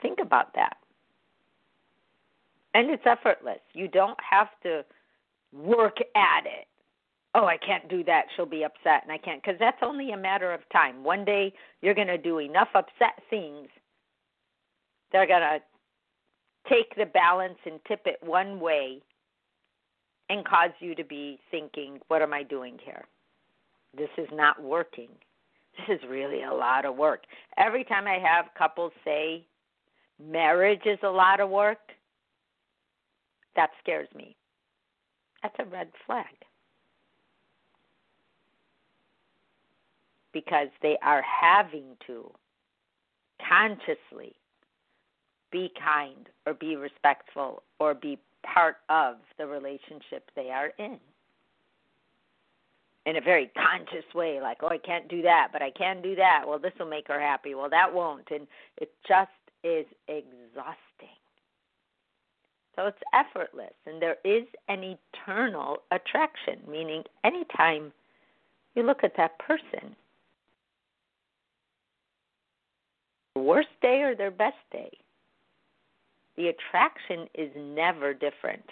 Think 0.00 0.18
about 0.22 0.54
that. 0.54 0.76
And 2.74 2.90
it's 2.90 3.02
effortless. 3.04 3.60
You 3.74 3.88
don't 3.88 4.18
have 4.28 4.48
to 4.62 4.84
work 5.52 5.98
at 6.16 6.46
it. 6.46 6.66
Oh, 7.34 7.44
I 7.44 7.56
can't 7.56 7.88
do 7.88 8.02
that. 8.04 8.24
She'll 8.34 8.46
be 8.46 8.64
upset, 8.64 9.02
and 9.02 9.12
I 9.12 9.18
can't. 9.18 9.42
Because 9.42 9.58
that's 9.58 9.78
only 9.82 10.12
a 10.12 10.16
matter 10.16 10.52
of 10.52 10.60
time. 10.70 11.02
One 11.02 11.24
day 11.24 11.52
you're 11.80 11.94
going 11.94 12.08
to 12.08 12.18
do 12.18 12.38
enough 12.38 12.68
upset 12.74 13.22
things. 13.30 13.68
They're 15.12 15.26
going 15.26 15.40
to 15.40 15.58
take 16.68 16.94
the 16.96 17.06
balance 17.06 17.58
and 17.64 17.80
tip 17.86 18.02
it 18.06 18.18
one 18.22 18.60
way 18.60 19.00
and 20.28 20.44
cause 20.44 20.70
you 20.80 20.94
to 20.94 21.04
be 21.04 21.38
thinking, 21.50 21.98
what 22.08 22.22
am 22.22 22.32
I 22.32 22.42
doing 22.42 22.78
here? 22.82 23.04
This 23.96 24.08
is 24.16 24.28
not 24.32 24.62
working. 24.62 25.08
This 25.88 25.96
is 25.96 26.08
really 26.08 26.42
a 26.42 26.52
lot 26.52 26.84
of 26.84 26.96
work. 26.96 27.22
Every 27.56 27.84
time 27.84 28.06
I 28.06 28.18
have 28.18 28.46
couples 28.56 28.92
say 29.04 29.46
marriage 30.22 30.82
is 30.84 30.98
a 31.02 31.08
lot 31.08 31.40
of 31.40 31.50
work, 31.50 31.78
that 33.56 33.70
scares 33.82 34.08
me. 34.14 34.36
That's 35.42 35.54
a 35.58 35.64
red 35.64 35.88
flag. 36.06 36.26
Because 40.32 40.68
they 40.80 40.96
are 41.02 41.22
having 41.22 41.96
to 42.06 42.30
consciously 43.46 44.34
be 45.52 45.70
kind 45.78 46.28
or 46.46 46.54
be 46.54 46.74
respectful 46.76 47.62
or 47.78 47.94
be 47.94 48.18
part 48.42 48.78
of 48.88 49.16
the 49.38 49.46
relationship 49.46 50.30
they 50.34 50.50
are 50.50 50.72
in. 50.78 50.98
In 53.04 53.16
a 53.16 53.20
very 53.20 53.50
conscious 53.56 54.04
way, 54.14 54.40
like, 54.40 54.58
oh, 54.62 54.68
I 54.68 54.78
can't 54.78 55.08
do 55.08 55.22
that, 55.22 55.48
but 55.52 55.60
I 55.62 55.70
can 55.70 56.02
do 56.02 56.14
that. 56.16 56.44
Well, 56.46 56.58
this 56.58 56.72
will 56.78 56.88
make 56.88 57.08
her 57.08 57.20
happy. 57.20 57.54
Well, 57.54 57.68
that 57.70 57.92
won't. 57.92 58.28
And 58.30 58.46
it 58.78 58.92
just 59.06 59.30
is 59.64 59.86
exhausting. 60.08 60.76
So 62.76 62.86
it's 62.86 63.02
effortless, 63.12 63.74
and 63.86 64.00
there 64.00 64.16
is 64.24 64.44
an 64.68 64.96
eternal 65.14 65.82
attraction, 65.90 66.58
meaning 66.66 67.02
anytime 67.22 67.92
you 68.74 68.82
look 68.82 69.04
at 69.04 69.16
that 69.18 69.38
person, 69.38 69.94
worst 73.36 73.68
day 73.82 74.02
or 74.02 74.14
their 74.14 74.30
best 74.30 74.56
day, 74.70 74.90
the 76.36 76.48
attraction 76.48 77.28
is 77.34 77.50
never 77.56 78.14
different. 78.14 78.64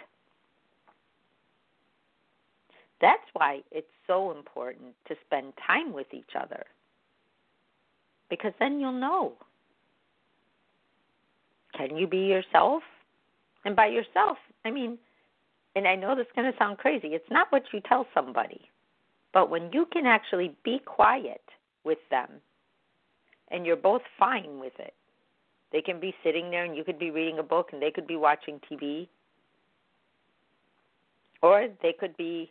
That's 3.01 3.23
why 3.33 3.61
it's 3.71 3.87
so 4.07 4.31
important 4.31 4.95
to 5.09 5.15
spend 5.27 5.53
time 5.67 5.93
with 5.93 6.09
each 6.13 6.35
other. 6.39 6.65
Because 8.29 8.53
then 8.59 8.79
you'll 8.79 8.93
know. 8.93 9.33
Can 11.77 11.97
you 11.97 12.07
be 12.07 12.19
yourself? 12.19 12.83
And 13.65 13.75
by 13.75 13.87
yourself, 13.87 14.39
I 14.65 14.71
mean, 14.71 14.99
and 15.77 15.87
I 15.87 15.95
know 15.95 16.15
this 16.15 16.27
is 16.27 16.33
going 16.35 16.51
to 16.51 16.59
sound 16.59 16.79
crazy, 16.79 17.09
it's 17.09 17.31
not 17.31 17.51
what 17.51 17.63
you 17.73 17.81
tell 17.81 18.07
somebody. 18.15 18.61
But 19.33 19.51
when 19.51 19.71
you 19.73 19.87
can 19.93 20.07
actually 20.07 20.57
be 20.65 20.81
quiet 20.85 21.43
with 21.85 21.99
them 22.11 22.29
and 23.51 23.65
you're 23.65 23.77
both 23.77 24.03
fine 24.19 24.59
with 24.59 24.73
it, 24.79 24.95
they 25.73 25.81
can 25.81 26.01
be 26.01 26.15
sitting 26.25 26.51
there 26.51 26.65
and 26.65 26.77
you 26.77 26.85
could 26.85 26.99
be 26.99 27.11
reading 27.11 27.39
a 27.39 27.43
book 27.43 27.71
and 27.73 27.81
they 27.81 27.91
could 27.91 28.07
be 28.07 28.17
watching 28.17 28.61
TV. 28.71 29.09
Or 31.43 31.69
they 31.83 31.95
could 31.99 32.17
be 32.17 32.51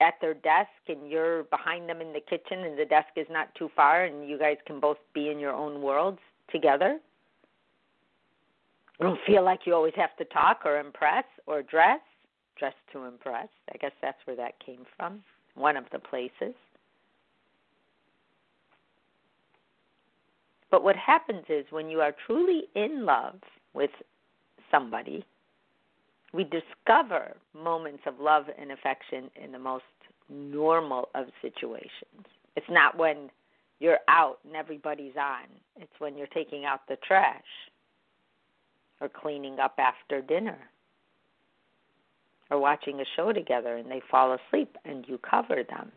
at 0.00 0.14
their 0.20 0.34
desk 0.34 0.70
and 0.88 1.10
you're 1.10 1.44
behind 1.44 1.88
them 1.88 2.00
in 2.00 2.12
the 2.12 2.20
kitchen 2.20 2.64
and 2.64 2.78
the 2.78 2.84
desk 2.84 3.08
is 3.16 3.26
not 3.30 3.54
too 3.54 3.70
far 3.74 4.04
and 4.04 4.28
you 4.28 4.38
guys 4.38 4.56
can 4.66 4.80
both 4.80 4.98
be 5.14 5.30
in 5.30 5.38
your 5.38 5.52
own 5.52 5.82
worlds 5.82 6.20
together. 6.50 6.98
You 9.00 9.06
don't 9.06 9.20
feel 9.26 9.44
like 9.44 9.60
you 9.64 9.74
always 9.74 9.94
have 9.96 10.16
to 10.18 10.24
talk 10.26 10.60
or 10.64 10.78
impress 10.78 11.24
or 11.46 11.62
dress. 11.62 12.00
Dress 12.56 12.74
to 12.92 13.04
impress. 13.04 13.48
I 13.72 13.78
guess 13.78 13.90
that's 14.00 14.18
where 14.26 14.36
that 14.36 14.54
came 14.64 14.86
from. 14.96 15.20
One 15.56 15.76
of 15.76 15.84
the 15.90 15.98
places. 15.98 16.54
But 20.74 20.82
what 20.82 20.96
happens 20.96 21.44
is 21.48 21.64
when 21.70 21.88
you 21.88 22.00
are 22.00 22.12
truly 22.26 22.64
in 22.74 23.04
love 23.04 23.36
with 23.74 23.92
somebody, 24.72 25.24
we 26.32 26.42
discover 26.42 27.36
moments 27.56 28.02
of 28.08 28.18
love 28.18 28.46
and 28.60 28.72
affection 28.72 29.30
in 29.40 29.52
the 29.52 29.58
most 29.60 29.84
normal 30.28 31.10
of 31.14 31.26
situations. 31.40 32.26
It's 32.56 32.66
not 32.68 32.98
when 32.98 33.30
you're 33.78 34.00
out 34.08 34.40
and 34.44 34.56
everybody's 34.56 35.14
on, 35.16 35.44
it's 35.76 35.92
when 36.00 36.18
you're 36.18 36.26
taking 36.26 36.64
out 36.64 36.80
the 36.88 36.96
trash 37.06 37.40
or 39.00 39.08
cleaning 39.08 39.60
up 39.60 39.78
after 39.78 40.22
dinner 40.22 40.58
or 42.50 42.58
watching 42.58 42.98
a 42.98 43.04
show 43.14 43.32
together 43.32 43.76
and 43.76 43.88
they 43.88 44.02
fall 44.10 44.36
asleep 44.48 44.76
and 44.84 45.04
you 45.06 45.18
cover 45.18 45.62
them. 45.70 45.92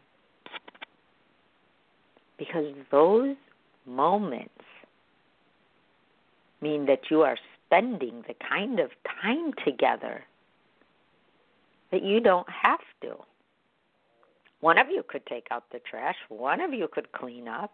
Because 2.38 2.76
those 2.92 3.36
moments 3.88 4.54
mean 6.62 6.86
that 6.86 7.10
you 7.10 7.22
are 7.22 7.38
spending 7.66 8.24
the 8.28 8.36
kind 8.48 8.80
of 8.80 8.92
time 9.22 9.54
together 9.66 10.24
that 11.92 12.04
you 12.04 12.20
don't 12.20 12.48
have 12.50 12.80
to. 13.02 13.16
One 14.60 14.78
of 14.78 14.88
you 14.90 15.04
could 15.08 15.26
take 15.26 15.48
out 15.52 15.64
the 15.72 15.80
trash, 15.80 16.16
one 16.30 16.62
of 16.62 16.74
you 16.74 16.88
could 16.92 17.12
clean 17.12 17.48
up, 17.48 17.72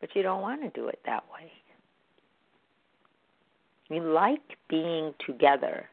but 0.00 0.14
you 0.14 0.22
don't 0.22 0.42
want 0.42 0.62
to 0.62 0.70
do 0.70 0.88
it 0.88 1.00
that 1.06 1.24
way. 1.32 1.50
You 3.90 4.02
like 4.02 4.58
being 4.68 5.14
together 5.24 5.88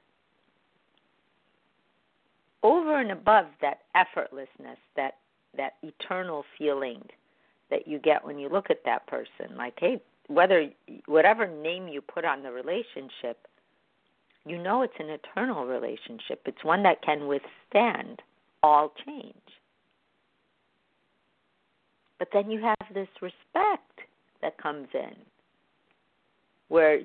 over 2.63 2.99
and 2.99 3.11
above 3.11 3.45
that 3.61 3.79
effortlessness, 3.95 4.77
that 4.95 5.15
that 5.57 5.73
eternal 5.81 6.45
feeling 6.57 7.01
that 7.71 7.87
you 7.87 7.97
get 7.97 8.23
when 8.23 8.37
you 8.37 8.49
look 8.49 8.69
at 8.69 8.83
that 8.85 9.07
person. 9.07 9.57
Like, 9.57 9.73
hey, 9.79 9.99
whether 10.27 10.69
whatever 11.07 11.47
name 11.47 11.87
you 11.87 12.01
put 12.01 12.25
on 12.25 12.43
the 12.43 12.51
relationship, 12.51 13.47
you 14.45 14.61
know 14.61 14.83
it's 14.83 14.93
an 14.99 15.09
eternal 15.09 15.65
relationship. 15.65 16.41
It's 16.45 16.63
one 16.63 16.83
that 16.83 17.01
can 17.01 17.27
withstand 17.27 18.21
all 18.61 18.93
change. 19.05 19.33
But 22.19 22.29
then 22.31 22.51
you 22.51 22.61
have 22.61 22.93
this 22.93 23.07
respect 23.21 24.01
that 24.41 24.61
comes 24.61 24.87
in 24.93 25.15
where 26.67 27.01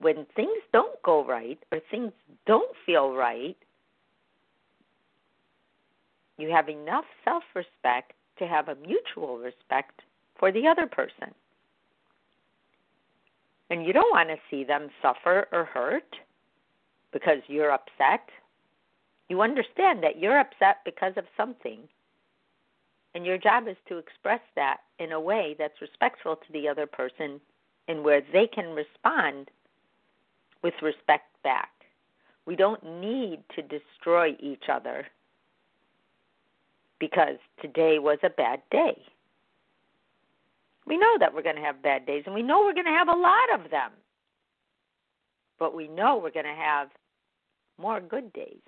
when 0.00 0.26
things 0.36 0.58
don't 0.72 1.00
go 1.02 1.24
right 1.24 1.58
or 1.72 1.80
things 1.90 2.12
don't 2.46 2.70
feel 2.86 3.14
right, 3.14 3.56
you 6.36 6.50
have 6.50 6.68
enough 6.68 7.04
self 7.24 7.42
respect 7.54 8.12
to 8.38 8.46
have 8.46 8.68
a 8.68 8.76
mutual 8.76 9.38
respect 9.38 10.02
for 10.38 10.52
the 10.52 10.66
other 10.66 10.86
person. 10.86 11.34
And 13.70 13.84
you 13.84 13.92
don't 13.92 14.10
want 14.10 14.28
to 14.30 14.36
see 14.50 14.64
them 14.64 14.88
suffer 15.02 15.46
or 15.52 15.64
hurt 15.64 16.16
because 17.12 17.38
you're 17.48 17.72
upset. 17.72 18.28
You 19.28 19.42
understand 19.42 20.02
that 20.02 20.18
you're 20.18 20.38
upset 20.38 20.78
because 20.84 21.12
of 21.16 21.24
something. 21.36 21.80
And 23.14 23.26
your 23.26 23.38
job 23.38 23.68
is 23.68 23.76
to 23.88 23.98
express 23.98 24.40
that 24.54 24.78
in 24.98 25.12
a 25.12 25.20
way 25.20 25.54
that's 25.58 25.80
respectful 25.80 26.36
to 26.36 26.52
the 26.52 26.68
other 26.68 26.86
person 26.86 27.40
and 27.88 28.04
where 28.04 28.22
they 28.32 28.46
can 28.46 28.74
respond 28.74 29.50
with 30.62 30.74
respect 30.82 31.26
back. 31.42 31.70
We 32.46 32.56
don't 32.56 32.82
need 32.82 33.40
to 33.56 33.62
destroy 33.62 34.36
each 34.40 34.64
other 34.72 35.06
because 36.98 37.36
today 37.60 37.98
was 37.98 38.18
a 38.22 38.30
bad 38.30 38.60
day. 38.70 39.00
We 40.86 40.96
know 40.96 41.16
that 41.20 41.34
we're 41.34 41.42
going 41.42 41.56
to 41.56 41.62
have 41.62 41.82
bad 41.82 42.06
days, 42.06 42.22
and 42.26 42.34
we 42.34 42.42
know 42.42 42.60
we're 42.60 42.74
going 42.74 42.86
to 42.86 42.92
have 42.92 43.08
a 43.08 43.12
lot 43.12 43.54
of 43.54 43.70
them. 43.70 43.90
But 45.58 45.74
we 45.74 45.88
know 45.88 46.16
we're 46.16 46.30
going 46.30 46.46
to 46.46 46.52
have 46.52 46.88
more 47.78 48.00
good 48.00 48.32
days 48.32 48.60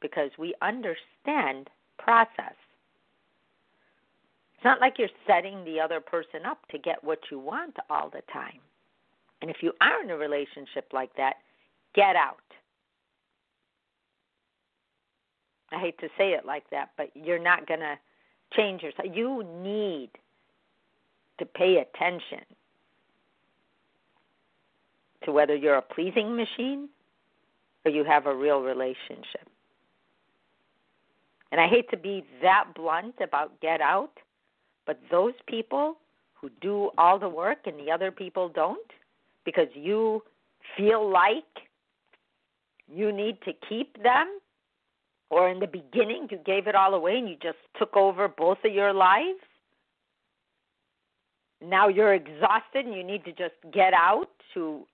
because 0.00 0.30
we 0.38 0.54
understand 0.62 1.70
process. 1.98 2.54
It's 4.54 4.64
not 4.64 4.80
like 4.80 4.94
you're 4.98 5.08
setting 5.26 5.64
the 5.64 5.80
other 5.80 6.00
person 6.00 6.46
up 6.46 6.66
to 6.70 6.78
get 6.78 7.02
what 7.04 7.20
you 7.30 7.38
want 7.38 7.76
all 7.88 8.10
the 8.10 8.22
time. 8.32 8.60
And 9.42 9.50
if 9.50 9.58
you 9.60 9.72
are 9.80 10.02
in 10.02 10.10
a 10.10 10.16
relationship 10.16 10.88
like 10.92 11.14
that, 11.16 11.34
get 11.94 12.16
out. 12.16 12.38
I 15.72 15.80
hate 15.80 15.98
to 15.98 16.08
say 16.16 16.32
it 16.32 16.44
like 16.46 16.68
that, 16.70 16.90
but 16.96 17.10
you're 17.14 17.42
not 17.42 17.66
going 17.66 17.80
to 17.80 17.98
change 18.56 18.82
yourself. 18.82 19.08
You 19.12 19.44
need 19.62 20.10
to 21.38 21.46
pay 21.46 21.78
attention 21.78 22.44
to 25.24 25.32
whether 25.32 25.54
you're 25.54 25.76
a 25.76 25.82
pleasing 25.82 26.36
machine 26.36 26.88
or 27.84 27.90
you 27.90 28.04
have 28.04 28.26
a 28.26 28.34
real 28.34 28.60
relationship. 28.60 29.48
And 31.52 31.60
I 31.60 31.68
hate 31.68 31.88
to 31.90 31.96
be 31.96 32.24
that 32.42 32.66
blunt 32.74 33.14
about 33.20 33.60
get 33.60 33.80
out, 33.80 34.12
but 34.86 35.00
those 35.10 35.34
people 35.46 35.96
who 36.34 36.50
do 36.60 36.90
all 36.98 37.18
the 37.18 37.28
work 37.28 37.58
and 37.66 37.78
the 37.78 37.90
other 37.90 38.10
people 38.10 38.48
don't 38.48 38.90
because 39.44 39.68
you 39.74 40.22
feel 40.76 41.08
like 41.08 41.44
you 42.92 43.12
need 43.12 43.38
to 43.42 43.52
keep 43.68 44.00
them, 44.02 44.38
or 45.30 45.48
in 45.48 45.58
the 45.58 45.66
beginning 45.66 46.28
you 46.30 46.38
gave 46.44 46.66
it 46.66 46.74
all 46.74 46.94
away 46.94 47.18
and 47.18 47.28
you 47.28 47.36
just 47.42 47.58
took 47.78 47.96
over 47.96 48.28
both 48.28 48.58
of 48.64 48.72
your 48.72 48.92
lives, 48.92 49.40
now 51.62 51.88
you're 51.88 52.14
exhausted 52.14 52.84
and 52.86 52.94
you 52.94 53.02
need 53.02 53.24
to 53.24 53.32
just 53.32 53.54
get 53.72 53.92
out 53.94 54.28
to 54.54 54.86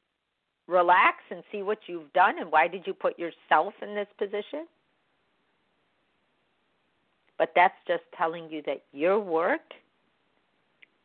relax 0.67 1.19
and 1.31 1.43
see 1.51 1.63
what 1.63 1.79
you've 1.87 2.13
done 2.13 2.39
and 2.39 2.51
why 2.51 2.69
did 2.69 2.87
you 2.87 2.95
put 2.95 3.19
yourself 3.19 3.75
in 3.83 3.95
this 3.95 4.07
position? 4.19 4.67
But 7.39 7.53
that's 7.55 7.75
just 7.87 8.05
telling 8.17 8.49
you 8.51 8.63
that 8.67 8.83
your 8.93 9.19
work 9.19 9.75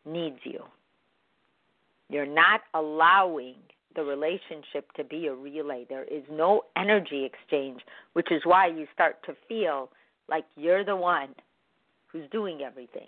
needs 0.05 0.39
you. 0.43 0.63
You're 2.09 2.25
not 2.25 2.61
allowing 2.73 3.55
the 3.95 4.03
relationship 4.03 4.91
to 4.95 5.03
be 5.03 5.27
a 5.27 5.33
relay. 5.33 5.85
There 5.89 6.03
is 6.03 6.23
no 6.31 6.63
energy 6.75 7.25
exchange, 7.25 7.81
which 8.13 8.31
is 8.31 8.41
why 8.43 8.67
you 8.67 8.87
start 8.93 9.23
to 9.25 9.35
feel 9.47 9.89
like 10.29 10.45
you're 10.55 10.83
the 10.83 10.95
one 10.95 11.29
who's 12.07 12.29
doing 12.31 12.61
everything 12.61 13.07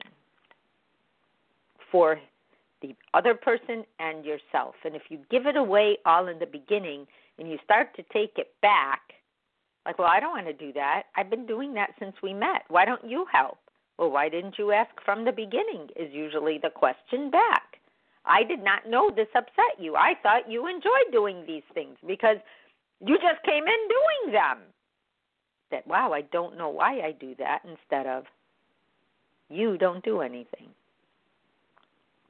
for 1.91 2.19
the 2.81 2.95
other 3.13 3.33
person 3.33 3.83
and 3.99 4.25
yourself. 4.25 4.75
And 4.85 4.95
if 4.95 5.03
you 5.09 5.19
give 5.29 5.45
it 5.45 5.55
away 5.55 5.97
all 6.05 6.27
in 6.27 6.39
the 6.39 6.45
beginning 6.45 7.05
and 7.37 7.49
you 7.49 7.57
start 7.63 7.95
to 7.95 8.03
take 8.13 8.33
it 8.37 8.51
back, 8.61 9.01
like, 9.85 9.97
well, 9.97 10.07
I 10.07 10.19
don't 10.19 10.31
want 10.31 10.47
to 10.47 10.53
do 10.53 10.73
that. 10.73 11.03
I've 11.15 11.29
been 11.29 11.45
doing 11.45 11.73
that 11.73 11.91
since 11.99 12.15
we 12.21 12.33
met. 12.33 12.63
Why 12.67 12.85
don't 12.85 13.03
you 13.03 13.25
help? 13.31 13.57
Well, 13.97 14.11
why 14.11 14.29
didn't 14.29 14.55
you 14.57 14.71
ask 14.71 14.91
from 15.03 15.25
the 15.25 15.31
beginning? 15.31 15.89
Is 15.95 16.13
usually 16.13 16.59
the 16.61 16.69
question 16.69 17.29
back. 17.29 17.68
I 18.25 18.43
did 18.43 18.63
not 18.63 18.87
know 18.87 19.09
this 19.09 19.27
upset 19.35 19.79
you. 19.79 19.95
I 19.95 20.13
thought 20.21 20.49
you 20.49 20.67
enjoyed 20.67 21.11
doing 21.11 21.43
these 21.45 21.63
things 21.73 21.97
because 22.05 22.37
you 23.05 23.17
just 23.17 23.43
came 23.43 23.63
in 23.63 23.87
doing 23.87 24.33
them. 24.33 24.59
That, 25.71 25.87
wow, 25.87 26.13
I 26.13 26.21
don't 26.21 26.57
know 26.57 26.69
why 26.69 27.01
I 27.01 27.11
do 27.11 27.35
that 27.37 27.61
instead 27.63 28.07
of 28.07 28.25
you 29.49 29.77
don't 29.77 30.03
do 30.03 30.21
anything. 30.21 30.69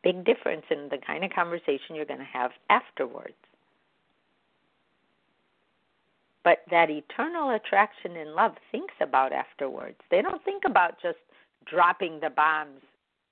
Big 0.04 0.25
difference 0.25 0.65
in 0.69 0.89
the 0.89 0.97
kind 0.97 1.23
of 1.23 1.32
conversation 1.32 1.95
you're 1.95 2.06
going 2.06 2.19
to 2.19 2.25
have 2.25 2.52
afterwards. 2.69 3.34
But 6.43 6.60
that 6.71 6.89
eternal 6.89 7.52
attraction 7.52 8.15
in 8.15 8.34
love 8.34 8.54
thinks 8.71 8.93
about 9.02 9.34
afterwards. 9.34 9.97
They 10.10 10.21
don't 10.21 10.43
think 10.43 10.63
about 10.65 11.02
just 11.02 11.17
dropping 11.65 12.19
the 12.21 12.30
bombs 12.30 12.82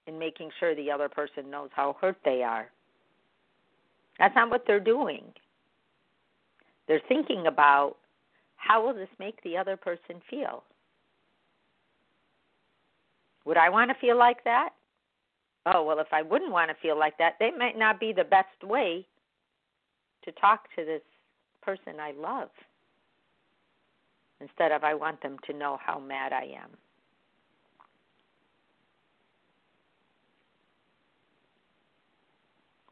and 0.07 0.17
making 0.17 0.49
sure 0.59 0.73
the 0.73 0.89
other 0.89 1.09
person 1.09 1.49
knows 1.49 1.69
how 1.73 1.95
hurt 1.99 2.17
they 2.23 2.41
are. 2.41 2.69
That's 4.17 4.35
not 4.35 4.49
what 4.49 4.63
they're 4.65 4.79
doing. 4.79 5.23
They're 6.87 7.01
thinking 7.07 7.45
about 7.47 7.97
how 8.55 8.85
will 8.85 8.93
this 8.93 9.09
make 9.19 9.41
the 9.43 9.57
other 9.57 9.77
person 9.77 10.21
feel? 10.29 10.63
Would 13.45 13.57
I 13.57 13.69
want 13.69 13.91
to 13.91 13.95
feel 13.99 14.17
like 14.17 14.43
that? 14.45 14.69
Oh, 15.65 15.83
well, 15.83 15.99
if 15.99 16.07
I 16.11 16.21
wouldn't 16.21 16.51
want 16.51 16.69
to 16.69 16.75
feel 16.81 16.97
like 16.97 17.17
that, 17.17 17.35
they 17.39 17.51
might 17.51 17.77
not 17.77 17.99
be 17.99 18.13
the 18.13 18.23
best 18.23 18.63
way 18.63 19.05
to 20.23 20.31
talk 20.33 20.67
to 20.77 20.85
this 20.85 21.01
person 21.61 21.99
I 21.99 22.11
love. 22.11 22.49
Instead 24.39 24.71
of, 24.71 24.83
I 24.83 24.93
want 24.93 25.21
them 25.21 25.37
to 25.47 25.53
know 25.53 25.77
how 25.83 25.99
mad 25.99 26.31
I 26.31 26.43
am. 26.61 26.71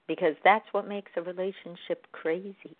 Because 0.08 0.36
that's 0.44 0.65
what 0.72 0.88
makes 0.88 1.12
a 1.15 1.22
relationship 1.22 2.06
crazy. 2.12 2.76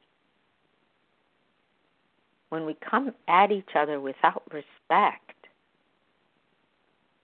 When 2.50 2.66
we 2.66 2.78
come 2.88 3.12
at 3.28 3.52
each 3.52 3.70
other 3.76 4.00
without 4.00 4.44
respect, 4.52 5.36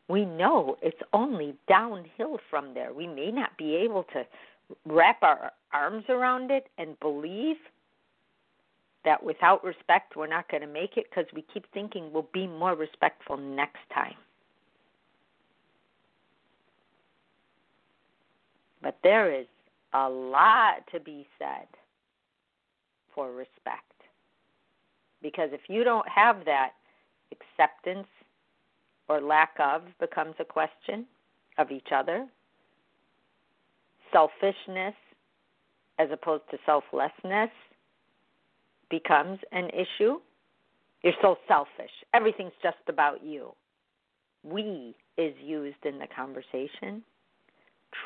we 0.07 0.25
know 0.25 0.77
it's 0.81 1.01
only 1.13 1.55
downhill 1.69 2.39
from 2.49 2.73
there. 2.73 2.93
We 2.93 3.07
may 3.07 3.31
not 3.31 3.55
be 3.57 3.75
able 3.75 4.03
to 4.13 4.25
wrap 4.85 5.21
our 5.23 5.51
arms 5.73 6.03
around 6.09 6.51
it 6.51 6.67
and 6.77 6.99
believe 6.99 7.57
that 9.05 9.23
without 9.23 9.63
respect 9.63 10.15
we're 10.15 10.27
not 10.27 10.49
going 10.49 10.61
to 10.61 10.67
make 10.67 10.97
it 10.97 11.05
because 11.09 11.25
we 11.33 11.45
keep 11.53 11.65
thinking 11.73 12.11
we'll 12.11 12.27
be 12.33 12.45
more 12.45 12.75
respectful 12.75 13.37
next 13.37 13.79
time. 13.93 14.15
But 18.81 18.97
there 19.03 19.33
is 19.33 19.45
a 19.93 20.09
lot 20.09 20.83
to 20.93 20.99
be 20.99 21.27
said 21.37 21.67
for 23.13 23.31
respect. 23.31 23.83
Because 25.21 25.49
if 25.51 25.61
you 25.67 25.83
don't 25.83 26.07
have 26.07 26.45
that, 26.45 26.71
acceptance 27.31 28.07
or 29.07 29.21
lack 29.21 29.51
of 29.59 29.83
becomes 29.99 30.35
a 30.39 30.45
question 30.45 31.05
of 31.57 31.71
each 31.71 31.89
other. 31.93 32.27
Selfishness 34.11 34.95
as 35.99 36.09
opposed 36.11 36.43
to 36.51 36.57
selflessness 36.65 37.49
becomes 38.89 39.39
an 39.51 39.69
issue. 39.69 40.19
You're 41.03 41.13
so 41.21 41.37
selfish. 41.47 41.91
Everything's 42.13 42.53
just 42.61 42.77
about 42.87 43.23
you. 43.23 43.53
We 44.43 44.95
is 45.17 45.33
used 45.43 45.85
in 45.85 45.99
the 45.99 46.07
conversation. 46.15 47.03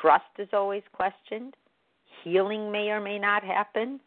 Trust 0.00 0.24
is 0.38 0.48
always 0.52 0.82
questioned. 0.92 1.54
Healing 2.24 2.70
may 2.70 2.88
or 2.90 3.00
may 3.00 3.18
not 3.18 3.44
happen. 3.44 4.00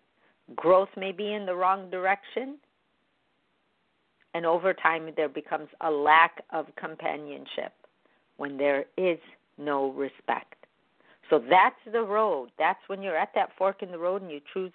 Growth 0.55 0.89
may 0.97 1.11
be 1.11 1.33
in 1.33 1.45
the 1.45 1.55
wrong 1.55 1.89
direction 1.89 2.57
and 4.33 4.45
over 4.45 4.73
time 4.73 5.09
there 5.15 5.29
becomes 5.29 5.67
a 5.81 5.89
lack 5.89 6.43
of 6.51 6.67
companionship 6.75 7.73
when 8.37 8.57
there 8.57 8.85
is 8.97 9.19
no 9.57 9.91
respect. 9.91 10.55
So 11.29 11.39
that's 11.49 11.75
the 11.91 12.01
road. 12.01 12.49
That's 12.57 12.79
when 12.87 13.01
you're 13.01 13.17
at 13.17 13.29
that 13.35 13.49
fork 13.57 13.81
in 13.81 13.91
the 13.91 13.99
road 13.99 14.21
and 14.21 14.31
you 14.31 14.39
choose 14.53 14.71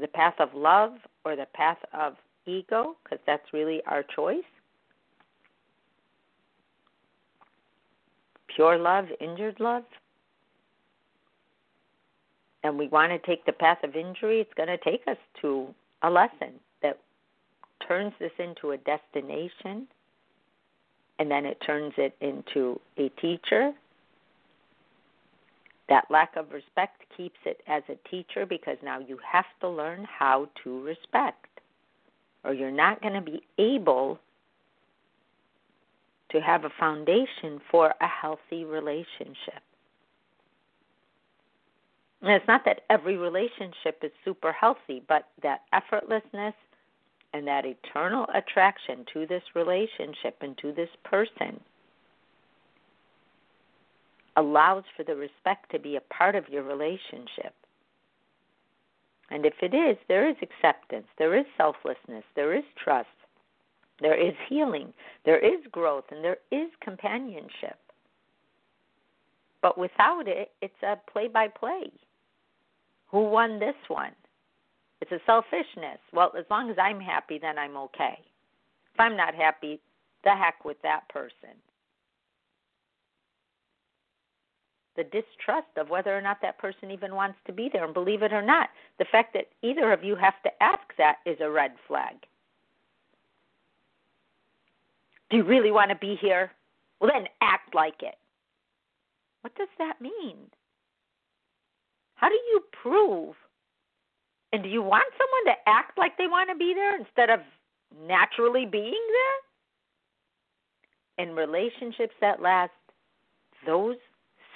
the 0.00 0.08
path 0.08 0.34
of 0.38 0.50
love 0.54 0.92
or 1.24 1.36
the 1.36 1.46
path 1.54 1.78
of 1.92 2.14
ego, 2.46 2.96
because 3.02 3.18
that's 3.26 3.52
really 3.52 3.82
our 3.86 4.02
choice. 4.02 4.38
Pure 8.54 8.78
love, 8.78 9.06
injured 9.20 9.60
love. 9.60 9.84
And 12.64 12.78
we 12.78 12.88
want 12.88 13.12
to 13.12 13.18
take 13.26 13.44
the 13.46 13.52
path 13.52 13.78
of 13.84 13.94
injury, 13.94 14.40
it's 14.40 14.54
going 14.54 14.68
to 14.68 14.78
take 14.78 15.02
us 15.06 15.16
to 15.42 15.68
a 16.02 16.10
lesson 16.10 16.54
that 16.82 16.98
turns 17.86 18.12
this 18.18 18.32
into 18.38 18.72
a 18.72 18.76
destination 18.78 19.86
and 21.18 21.30
then 21.30 21.44
it 21.44 21.58
turns 21.64 21.92
it 21.96 22.14
into 22.20 22.80
a 22.96 23.08
teacher. 23.20 23.72
That 25.88 26.04
lack 26.10 26.36
of 26.36 26.52
respect 26.52 27.02
keeps 27.16 27.38
it 27.44 27.60
as 27.66 27.82
a 27.88 28.08
teacher 28.08 28.46
because 28.46 28.76
now 28.82 28.98
you 28.98 29.18
have 29.26 29.46
to 29.60 29.68
learn 29.68 30.04
how 30.04 30.48
to 30.62 30.82
respect, 30.82 31.46
or 32.44 32.52
you're 32.52 32.70
not 32.70 33.00
going 33.02 33.14
to 33.14 33.20
be 33.20 33.42
able 33.58 34.18
to 36.30 36.40
have 36.40 36.64
a 36.64 36.70
foundation 36.78 37.60
for 37.70 37.94
a 38.00 38.06
healthy 38.06 38.64
relationship. 38.64 39.62
And 42.22 42.32
it's 42.32 42.48
not 42.48 42.64
that 42.64 42.80
every 42.90 43.16
relationship 43.16 44.02
is 44.02 44.10
super 44.24 44.52
healthy, 44.52 45.02
but 45.06 45.28
that 45.42 45.62
effortlessness 45.72 46.54
and 47.32 47.46
that 47.46 47.64
eternal 47.64 48.26
attraction 48.34 49.04
to 49.12 49.26
this 49.26 49.42
relationship 49.54 50.36
and 50.40 50.56
to 50.58 50.72
this 50.72 50.88
person 51.04 51.60
allows 54.36 54.84
for 54.96 55.04
the 55.04 55.14
respect 55.14 55.70
to 55.70 55.78
be 55.78 55.96
a 55.96 56.00
part 56.00 56.34
of 56.34 56.48
your 56.48 56.62
relationship. 56.62 57.54
And 59.30 59.44
if 59.44 59.54
it 59.60 59.74
is, 59.74 59.96
there 60.08 60.28
is 60.28 60.36
acceptance, 60.40 61.06
there 61.18 61.36
is 61.36 61.44
selflessness, 61.56 62.24
there 62.34 62.54
is 62.56 62.64
trust, 62.82 63.08
there 64.00 64.16
is 64.16 64.34
healing, 64.48 64.92
there 65.24 65.38
is 65.38 65.60
growth, 65.70 66.04
and 66.10 66.24
there 66.24 66.38
is 66.50 66.70
companionship. 66.80 67.78
But 69.60 69.76
without 69.76 70.28
it, 70.28 70.52
it's 70.62 70.82
a 70.82 70.96
play 71.10 71.28
by 71.28 71.48
play. 71.48 71.90
Who 73.10 73.24
won 73.24 73.58
this 73.58 73.76
one? 73.88 74.12
It's 75.00 75.12
a 75.12 75.20
selfishness. 75.26 75.98
Well, 76.12 76.32
as 76.38 76.44
long 76.50 76.70
as 76.70 76.76
I'm 76.80 77.00
happy, 77.00 77.38
then 77.38 77.58
I'm 77.58 77.76
okay. 77.76 78.18
If 78.94 79.00
I'm 79.00 79.16
not 79.16 79.34
happy, 79.34 79.80
the 80.24 80.30
heck 80.30 80.64
with 80.64 80.76
that 80.82 81.08
person. 81.08 81.56
The 84.96 85.04
distrust 85.04 85.68
of 85.76 85.90
whether 85.90 86.16
or 86.16 86.20
not 86.20 86.38
that 86.42 86.58
person 86.58 86.90
even 86.90 87.14
wants 87.14 87.38
to 87.46 87.52
be 87.52 87.70
there, 87.72 87.84
and 87.84 87.94
believe 87.94 88.22
it 88.22 88.32
or 88.32 88.42
not, 88.42 88.70
the 88.98 89.06
fact 89.12 89.32
that 89.34 89.46
either 89.62 89.92
of 89.92 90.02
you 90.02 90.16
have 90.16 90.42
to 90.42 90.50
ask 90.60 90.82
that 90.98 91.18
is 91.24 91.36
a 91.40 91.48
red 91.48 91.72
flag. 91.86 92.16
Do 95.30 95.36
you 95.36 95.44
really 95.44 95.70
want 95.70 95.90
to 95.90 95.96
be 95.96 96.16
here? 96.20 96.50
Well, 96.98 97.10
then 97.14 97.28
act 97.40 97.76
like 97.76 98.02
it. 98.02 98.16
What 99.42 99.54
does 99.54 99.68
that 99.78 100.00
mean? 100.00 100.36
How 102.18 102.28
do 102.28 102.34
you 102.34 102.60
prove 102.82 103.36
and 104.52 104.62
do 104.62 104.68
you 104.68 104.82
want 104.82 105.04
someone 105.16 105.54
to 105.54 105.60
act 105.68 105.96
like 105.96 106.18
they 106.18 106.26
want 106.26 106.50
to 106.50 106.56
be 106.56 106.74
there 106.74 106.96
instead 106.98 107.30
of 107.30 107.40
naturally 108.06 108.66
being 108.66 109.06
there? 111.16 111.28
In 111.28 111.36
relationships 111.36 112.14
that 112.20 112.42
last, 112.42 112.72
those 113.66 113.96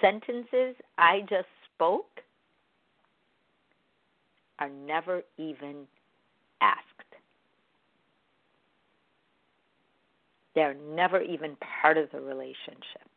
sentences 0.01 0.75
I 0.99 1.21
just 1.31 1.47
spoke 1.73 2.21
are 4.59 4.69
never 4.69 5.23
even 5.39 5.87
asked. 6.61 6.81
They're 10.57 10.75
never 10.75 11.23
even 11.23 11.57
part 11.81 11.97
of 11.97 12.11
the 12.11 12.21
relationship. 12.21 13.09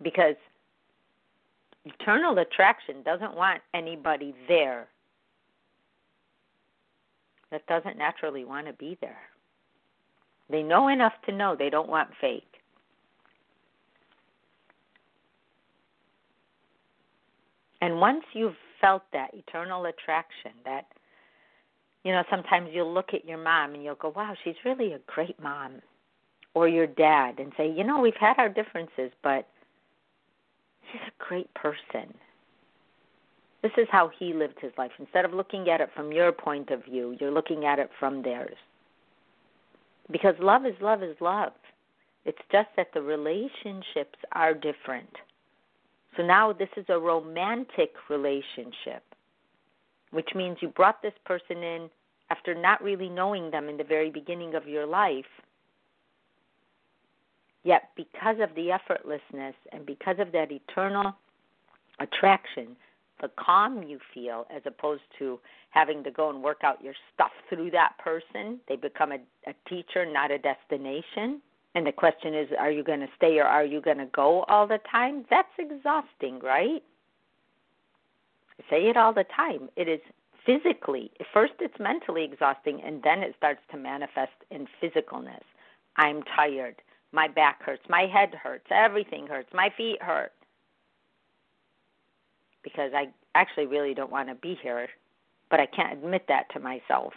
Because 0.00 0.36
Eternal 1.84 2.38
attraction 2.38 3.02
doesn't 3.04 3.34
want 3.34 3.60
anybody 3.74 4.34
there 4.46 4.88
that 7.50 7.66
doesn't 7.66 7.98
naturally 7.98 8.44
want 8.44 8.66
to 8.66 8.72
be 8.72 8.96
there. 9.00 9.18
They 10.48 10.62
know 10.62 10.88
enough 10.88 11.12
to 11.26 11.32
know 11.32 11.56
they 11.56 11.70
don't 11.70 11.88
want 11.88 12.10
fake. 12.20 12.44
And 17.80 18.00
once 18.00 18.22
you've 18.32 18.56
felt 18.80 19.02
that 19.12 19.34
eternal 19.34 19.86
attraction, 19.86 20.52
that, 20.64 20.86
you 22.04 22.12
know, 22.12 22.22
sometimes 22.30 22.68
you'll 22.72 22.92
look 22.92 23.12
at 23.12 23.24
your 23.24 23.38
mom 23.38 23.74
and 23.74 23.82
you'll 23.82 23.96
go, 23.96 24.12
wow, 24.14 24.34
she's 24.44 24.54
really 24.64 24.92
a 24.92 25.00
great 25.06 25.40
mom. 25.42 25.82
Or 26.54 26.68
your 26.68 26.86
dad 26.86 27.38
and 27.38 27.52
say, 27.56 27.70
you 27.70 27.82
know, 27.82 27.98
we've 27.98 28.14
had 28.20 28.34
our 28.38 28.48
differences, 28.48 29.10
but 29.22 29.48
she's 30.90 31.00
a 31.06 31.24
great 31.24 31.52
person. 31.54 32.14
This 33.62 33.72
is 33.76 33.86
how 33.90 34.10
he 34.18 34.32
lived 34.32 34.58
his 34.60 34.72
life. 34.76 34.90
Instead 34.98 35.24
of 35.24 35.32
looking 35.32 35.68
at 35.68 35.80
it 35.80 35.90
from 35.94 36.12
your 36.12 36.32
point 36.32 36.70
of 36.70 36.84
view, 36.84 37.16
you're 37.20 37.30
looking 37.30 37.64
at 37.64 37.78
it 37.78 37.90
from 37.98 38.22
theirs. 38.22 38.56
Because 40.10 40.34
love 40.40 40.66
is 40.66 40.74
love 40.80 41.02
is 41.02 41.16
love. 41.20 41.52
It's 42.24 42.38
just 42.50 42.68
that 42.76 42.88
the 42.92 43.02
relationships 43.02 44.18
are 44.32 44.54
different. 44.54 45.10
So 46.16 46.24
now 46.24 46.52
this 46.52 46.68
is 46.76 46.84
a 46.88 46.98
romantic 46.98 47.94
relationship, 48.10 49.02
which 50.10 50.28
means 50.34 50.58
you 50.60 50.68
brought 50.68 51.00
this 51.02 51.14
person 51.24 51.62
in 51.62 51.88
after 52.30 52.54
not 52.54 52.82
really 52.82 53.08
knowing 53.08 53.50
them 53.50 53.68
in 53.68 53.76
the 53.76 53.84
very 53.84 54.10
beginning 54.10 54.54
of 54.54 54.66
your 54.66 54.86
life. 54.86 55.24
Yet, 57.64 57.90
because 57.96 58.36
of 58.40 58.54
the 58.54 58.76
effortlessness 58.76 59.54
and 59.72 59.86
because 59.86 60.16
of 60.18 60.32
that 60.32 60.50
eternal 60.50 61.12
attraction, 62.00 62.76
the 63.20 63.30
calm 63.38 63.84
you 63.84 64.00
feel 64.12 64.46
as 64.54 64.62
opposed 64.66 65.02
to 65.18 65.38
having 65.70 66.02
to 66.04 66.10
go 66.10 66.28
and 66.30 66.42
work 66.42 66.58
out 66.64 66.82
your 66.82 66.94
stuff 67.14 67.30
through 67.48 67.70
that 67.70 67.92
person, 68.02 68.58
they 68.68 68.76
become 68.76 69.12
a, 69.12 69.18
a 69.46 69.54
teacher, 69.68 70.04
not 70.04 70.30
a 70.30 70.38
destination 70.38 71.40
and 71.74 71.86
the 71.86 71.92
question 71.92 72.34
is, 72.34 72.48
are 72.58 72.70
you 72.70 72.84
going 72.84 73.00
to 73.00 73.08
stay 73.16 73.38
or 73.38 73.44
are 73.44 73.64
you 73.64 73.80
going 73.80 73.98
to 73.98 74.06
go 74.06 74.44
all 74.48 74.66
the 74.66 74.80
time? 74.90 75.24
That's 75.30 75.48
exhausting, 75.58 76.38
right? 76.42 76.82
I 78.58 78.70
say 78.70 78.88
it 78.88 78.96
all 78.96 79.14
the 79.14 79.24
time. 79.34 79.70
It 79.76 79.88
is 79.88 80.00
physically, 80.44 81.10
first 81.32 81.54
it's 81.60 81.78
mentally 81.78 82.24
exhausting, 82.24 82.82
and 82.84 83.02
then 83.02 83.20
it 83.20 83.34
starts 83.38 83.60
to 83.70 83.76
manifest 83.76 84.32
in 84.50 84.66
physicalness. 84.82 85.44
I'm 85.96 86.22
tired. 86.36 86.76
My 87.12 87.28
back 87.28 87.62
hurts. 87.62 87.82
My 87.88 88.06
head 88.12 88.34
hurts. 88.34 88.66
Everything 88.70 89.26
hurts. 89.26 89.50
My 89.52 89.70
feet 89.76 90.02
hurt. 90.02 90.32
Because 92.64 92.92
I 92.94 93.08
actually 93.34 93.66
really 93.66 93.94
don't 93.94 94.10
want 94.10 94.28
to 94.28 94.34
be 94.34 94.58
here, 94.62 94.88
but 95.50 95.60
I 95.60 95.66
can't 95.66 95.92
admit 95.92 96.24
that 96.28 96.46
to 96.54 96.60
myself. 96.60 97.12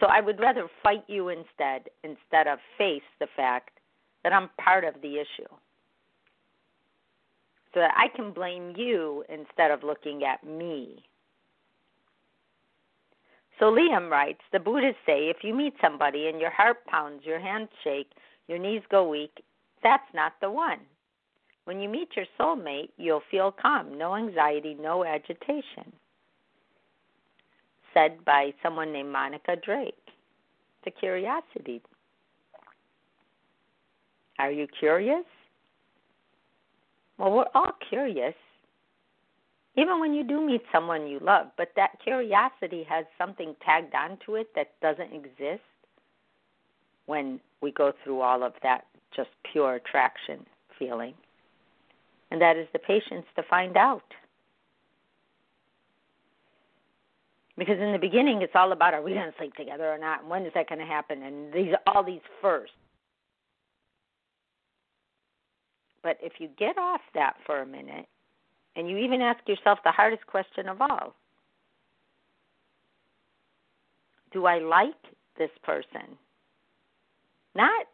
So 0.00 0.06
I 0.06 0.20
would 0.20 0.40
rather 0.40 0.68
fight 0.82 1.04
you 1.06 1.28
instead, 1.28 1.88
instead 2.02 2.46
of 2.46 2.58
face 2.78 3.02
the 3.20 3.28
fact 3.36 3.78
that 4.22 4.32
I'm 4.32 4.50
part 4.58 4.84
of 4.84 4.94
the 5.02 5.16
issue. 5.16 5.48
So 7.72 7.80
that 7.80 7.94
I 7.96 8.14
can 8.14 8.32
blame 8.32 8.74
you 8.76 9.24
instead 9.28 9.70
of 9.70 9.82
looking 9.82 10.22
at 10.24 10.44
me. 10.46 11.04
So 13.58 13.66
Liam 13.66 14.10
writes 14.10 14.40
The 14.52 14.60
Buddhists 14.60 15.00
say 15.06 15.28
if 15.28 15.38
you 15.42 15.54
meet 15.54 15.74
somebody 15.80 16.28
and 16.28 16.40
your 16.40 16.50
heart 16.50 16.84
pounds, 16.86 17.22
your 17.24 17.40
hands 17.40 17.68
shake, 17.82 18.10
your 18.48 18.58
knees 18.58 18.82
go 18.90 19.08
weak, 19.08 19.42
that's 19.82 20.02
not 20.14 20.32
the 20.40 20.50
one. 20.50 20.80
When 21.64 21.80
you 21.80 21.88
meet 21.88 22.08
your 22.16 22.26
soulmate, 22.38 22.90
you'll 22.96 23.22
feel 23.30 23.50
calm, 23.50 23.96
no 23.96 24.14
anxiety, 24.16 24.76
no 24.78 25.04
agitation. 25.04 25.92
Said 27.94 28.24
by 28.24 28.52
someone 28.62 28.92
named 28.92 29.12
Monica 29.12 29.56
Drake. 29.64 29.94
A 30.86 30.90
curiosity 30.90 31.80
are 34.38 34.50
you 34.50 34.66
curious? 34.78 35.24
Well, 37.18 37.32
we're 37.32 37.44
all 37.54 37.72
curious, 37.88 38.34
even 39.76 40.00
when 40.00 40.12
you 40.12 40.24
do 40.24 40.44
meet 40.44 40.62
someone 40.72 41.06
you 41.06 41.20
love, 41.20 41.46
but 41.56 41.68
that 41.76 42.00
curiosity 42.02 42.84
has 42.88 43.04
something 43.16 43.54
tagged 43.64 43.94
onto 43.94 44.34
it 44.34 44.48
that 44.56 44.72
doesn't 44.82 45.12
exist 45.12 45.62
when 47.06 47.38
we 47.64 47.72
go 47.72 47.92
through 48.04 48.20
all 48.20 48.44
of 48.44 48.52
that 48.62 48.84
just 49.16 49.30
pure 49.50 49.74
attraction 49.74 50.46
feeling. 50.78 51.14
And 52.30 52.40
that 52.40 52.56
is 52.56 52.68
the 52.72 52.78
patience 52.78 53.24
to 53.36 53.42
find 53.48 53.76
out. 53.76 54.04
Because 57.56 57.78
in 57.80 57.92
the 57.92 57.98
beginning, 57.98 58.42
it's 58.42 58.52
all 58.54 58.72
about 58.72 58.94
are 58.94 59.02
we 59.02 59.14
going 59.14 59.30
to 59.30 59.38
sleep 59.38 59.54
together 59.54 59.92
or 59.92 59.98
not? 59.98 60.22
And 60.22 60.30
when 60.30 60.44
is 60.44 60.52
that 60.54 60.68
going 60.68 60.80
to 60.80 60.86
happen? 60.86 61.22
And 61.22 61.52
these 61.52 61.72
all 61.86 62.04
these 62.04 62.20
first. 62.42 62.72
But 66.02 66.18
if 66.20 66.34
you 66.38 66.48
get 66.58 66.76
off 66.76 67.00
that 67.14 67.36
for 67.46 67.62
a 67.62 67.66
minute 67.66 68.06
and 68.76 68.90
you 68.90 68.98
even 68.98 69.22
ask 69.22 69.38
yourself 69.48 69.78
the 69.84 69.92
hardest 69.92 70.26
question 70.26 70.68
of 70.68 70.80
all 70.82 71.14
Do 74.32 74.46
I 74.46 74.58
like 74.58 75.00
this 75.38 75.50
person? 75.62 76.18
Not 77.54 77.86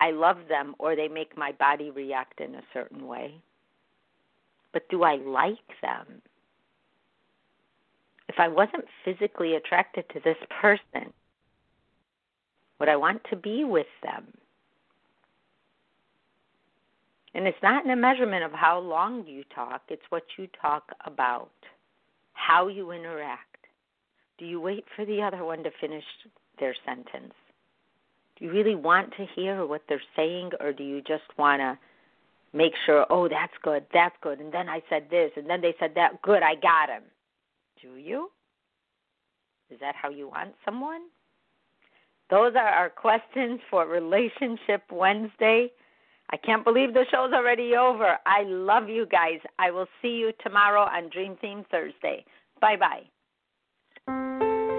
I 0.00 0.10
love 0.10 0.36
them 0.48 0.74
or 0.78 0.94
they 0.94 1.08
make 1.08 1.36
my 1.36 1.52
body 1.52 1.90
react 1.90 2.40
in 2.40 2.54
a 2.54 2.62
certain 2.72 3.06
way. 3.06 3.34
But 4.72 4.88
do 4.90 5.02
I 5.02 5.16
like 5.16 5.58
them? 5.82 6.22
If 8.28 8.36
I 8.38 8.48
wasn't 8.48 8.84
physically 9.04 9.56
attracted 9.56 10.04
to 10.10 10.20
this 10.20 10.36
person, 10.60 11.12
would 12.78 12.88
I 12.88 12.96
want 12.96 13.22
to 13.30 13.36
be 13.36 13.64
with 13.64 13.86
them? 14.02 14.26
And 17.34 17.46
it's 17.46 17.62
not 17.62 17.84
in 17.84 17.90
a 17.90 17.96
measurement 17.96 18.44
of 18.44 18.52
how 18.52 18.78
long 18.78 19.26
you 19.26 19.44
talk, 19.54 19.82
it's 19.88 20.02
what 20.10 20.24
you 20.36 20.48
talk 20.60 20.92
about, 21.04 21.50
how 22.32 22.68
you 22.68 22.90
interact. 22.92 23.66
Do 24.38 24.44
you 24.44 24.60
wait 24.60 24.84
for 24.94 25.04
the 25.04 25.22
other 25.22 25.44
one 25.44 25.62
to 25.64 25.70
finish 25.80 26.04
their 26.58 26.74
sentence? 26.86 27.34
Do 28.38 28.44
you 28.44 28.52
really 28.52 28.74
want 28.74 29.12
to 29.16 29.26
hear 29.34 29.66
what 29.66 29.82
they're 29.88 30.02
saying, 30.14 30.50
or 30.60 30.72
do 30.72 30.84
you 30.84 31.00
just 31.00 31.24
want 31.36 31.60
to 31.60 31.78
make 32.52 32.72
sure, 32.86 33.04
oh, 33.10 33.28
that's 33.28 33.52
good, 33.62 33.84
that's 33.92 34.14
good, 34.22 34.40
and 34.40 34.52
then 34.52 34.68
I 34.68 34.80
said 34.88 35.08
this, 35.10 35.32
and 35.36 35.48
then 35.48 35.60
they 35.60 35.74
said 35.78 35.92
that, 35.96 36.22
good, 36.22 36.42
I 36.42 36.54
got 36.54 36.88
him? 36.88 37.02
Do 37.82 37.96
you? 37.96 38.30
Is 39.70 39.80
that 39.80 39.94
how 39.94 40.08
you 40.08 40.28
want 40.28 40.54
someone? 40.64 41.02
Those 42.30 42.54
are 42.56 42.68
our 42.68 42.90
questions 42.90 43.60
for 43.70 43.86
Relationship 43.86 44.82
Wednesday. 44.90 45.70
I 46.30 46.36
can't 46.36 46.64
believe 46.64 46.92
the 46.92 47.06
show's 47.10 47.32
already 47.32 47.74
over. 47.74 48.18
I 48.26 48.42
love 48.44 48.88
you 48.88 49.06
guys. 49.06 49.40
I 49.58 49.70
will 49.70 49.86
see 50.02 50.08
you 50.08 50.32
tomorrow 50.42 50.82
on 50.82 51.08
Dream 51.10 51.36
Theme 51.40 51.64
Thursday. 51.70 52.24
Bye 52.60 52.76
bye. 52.76 53.02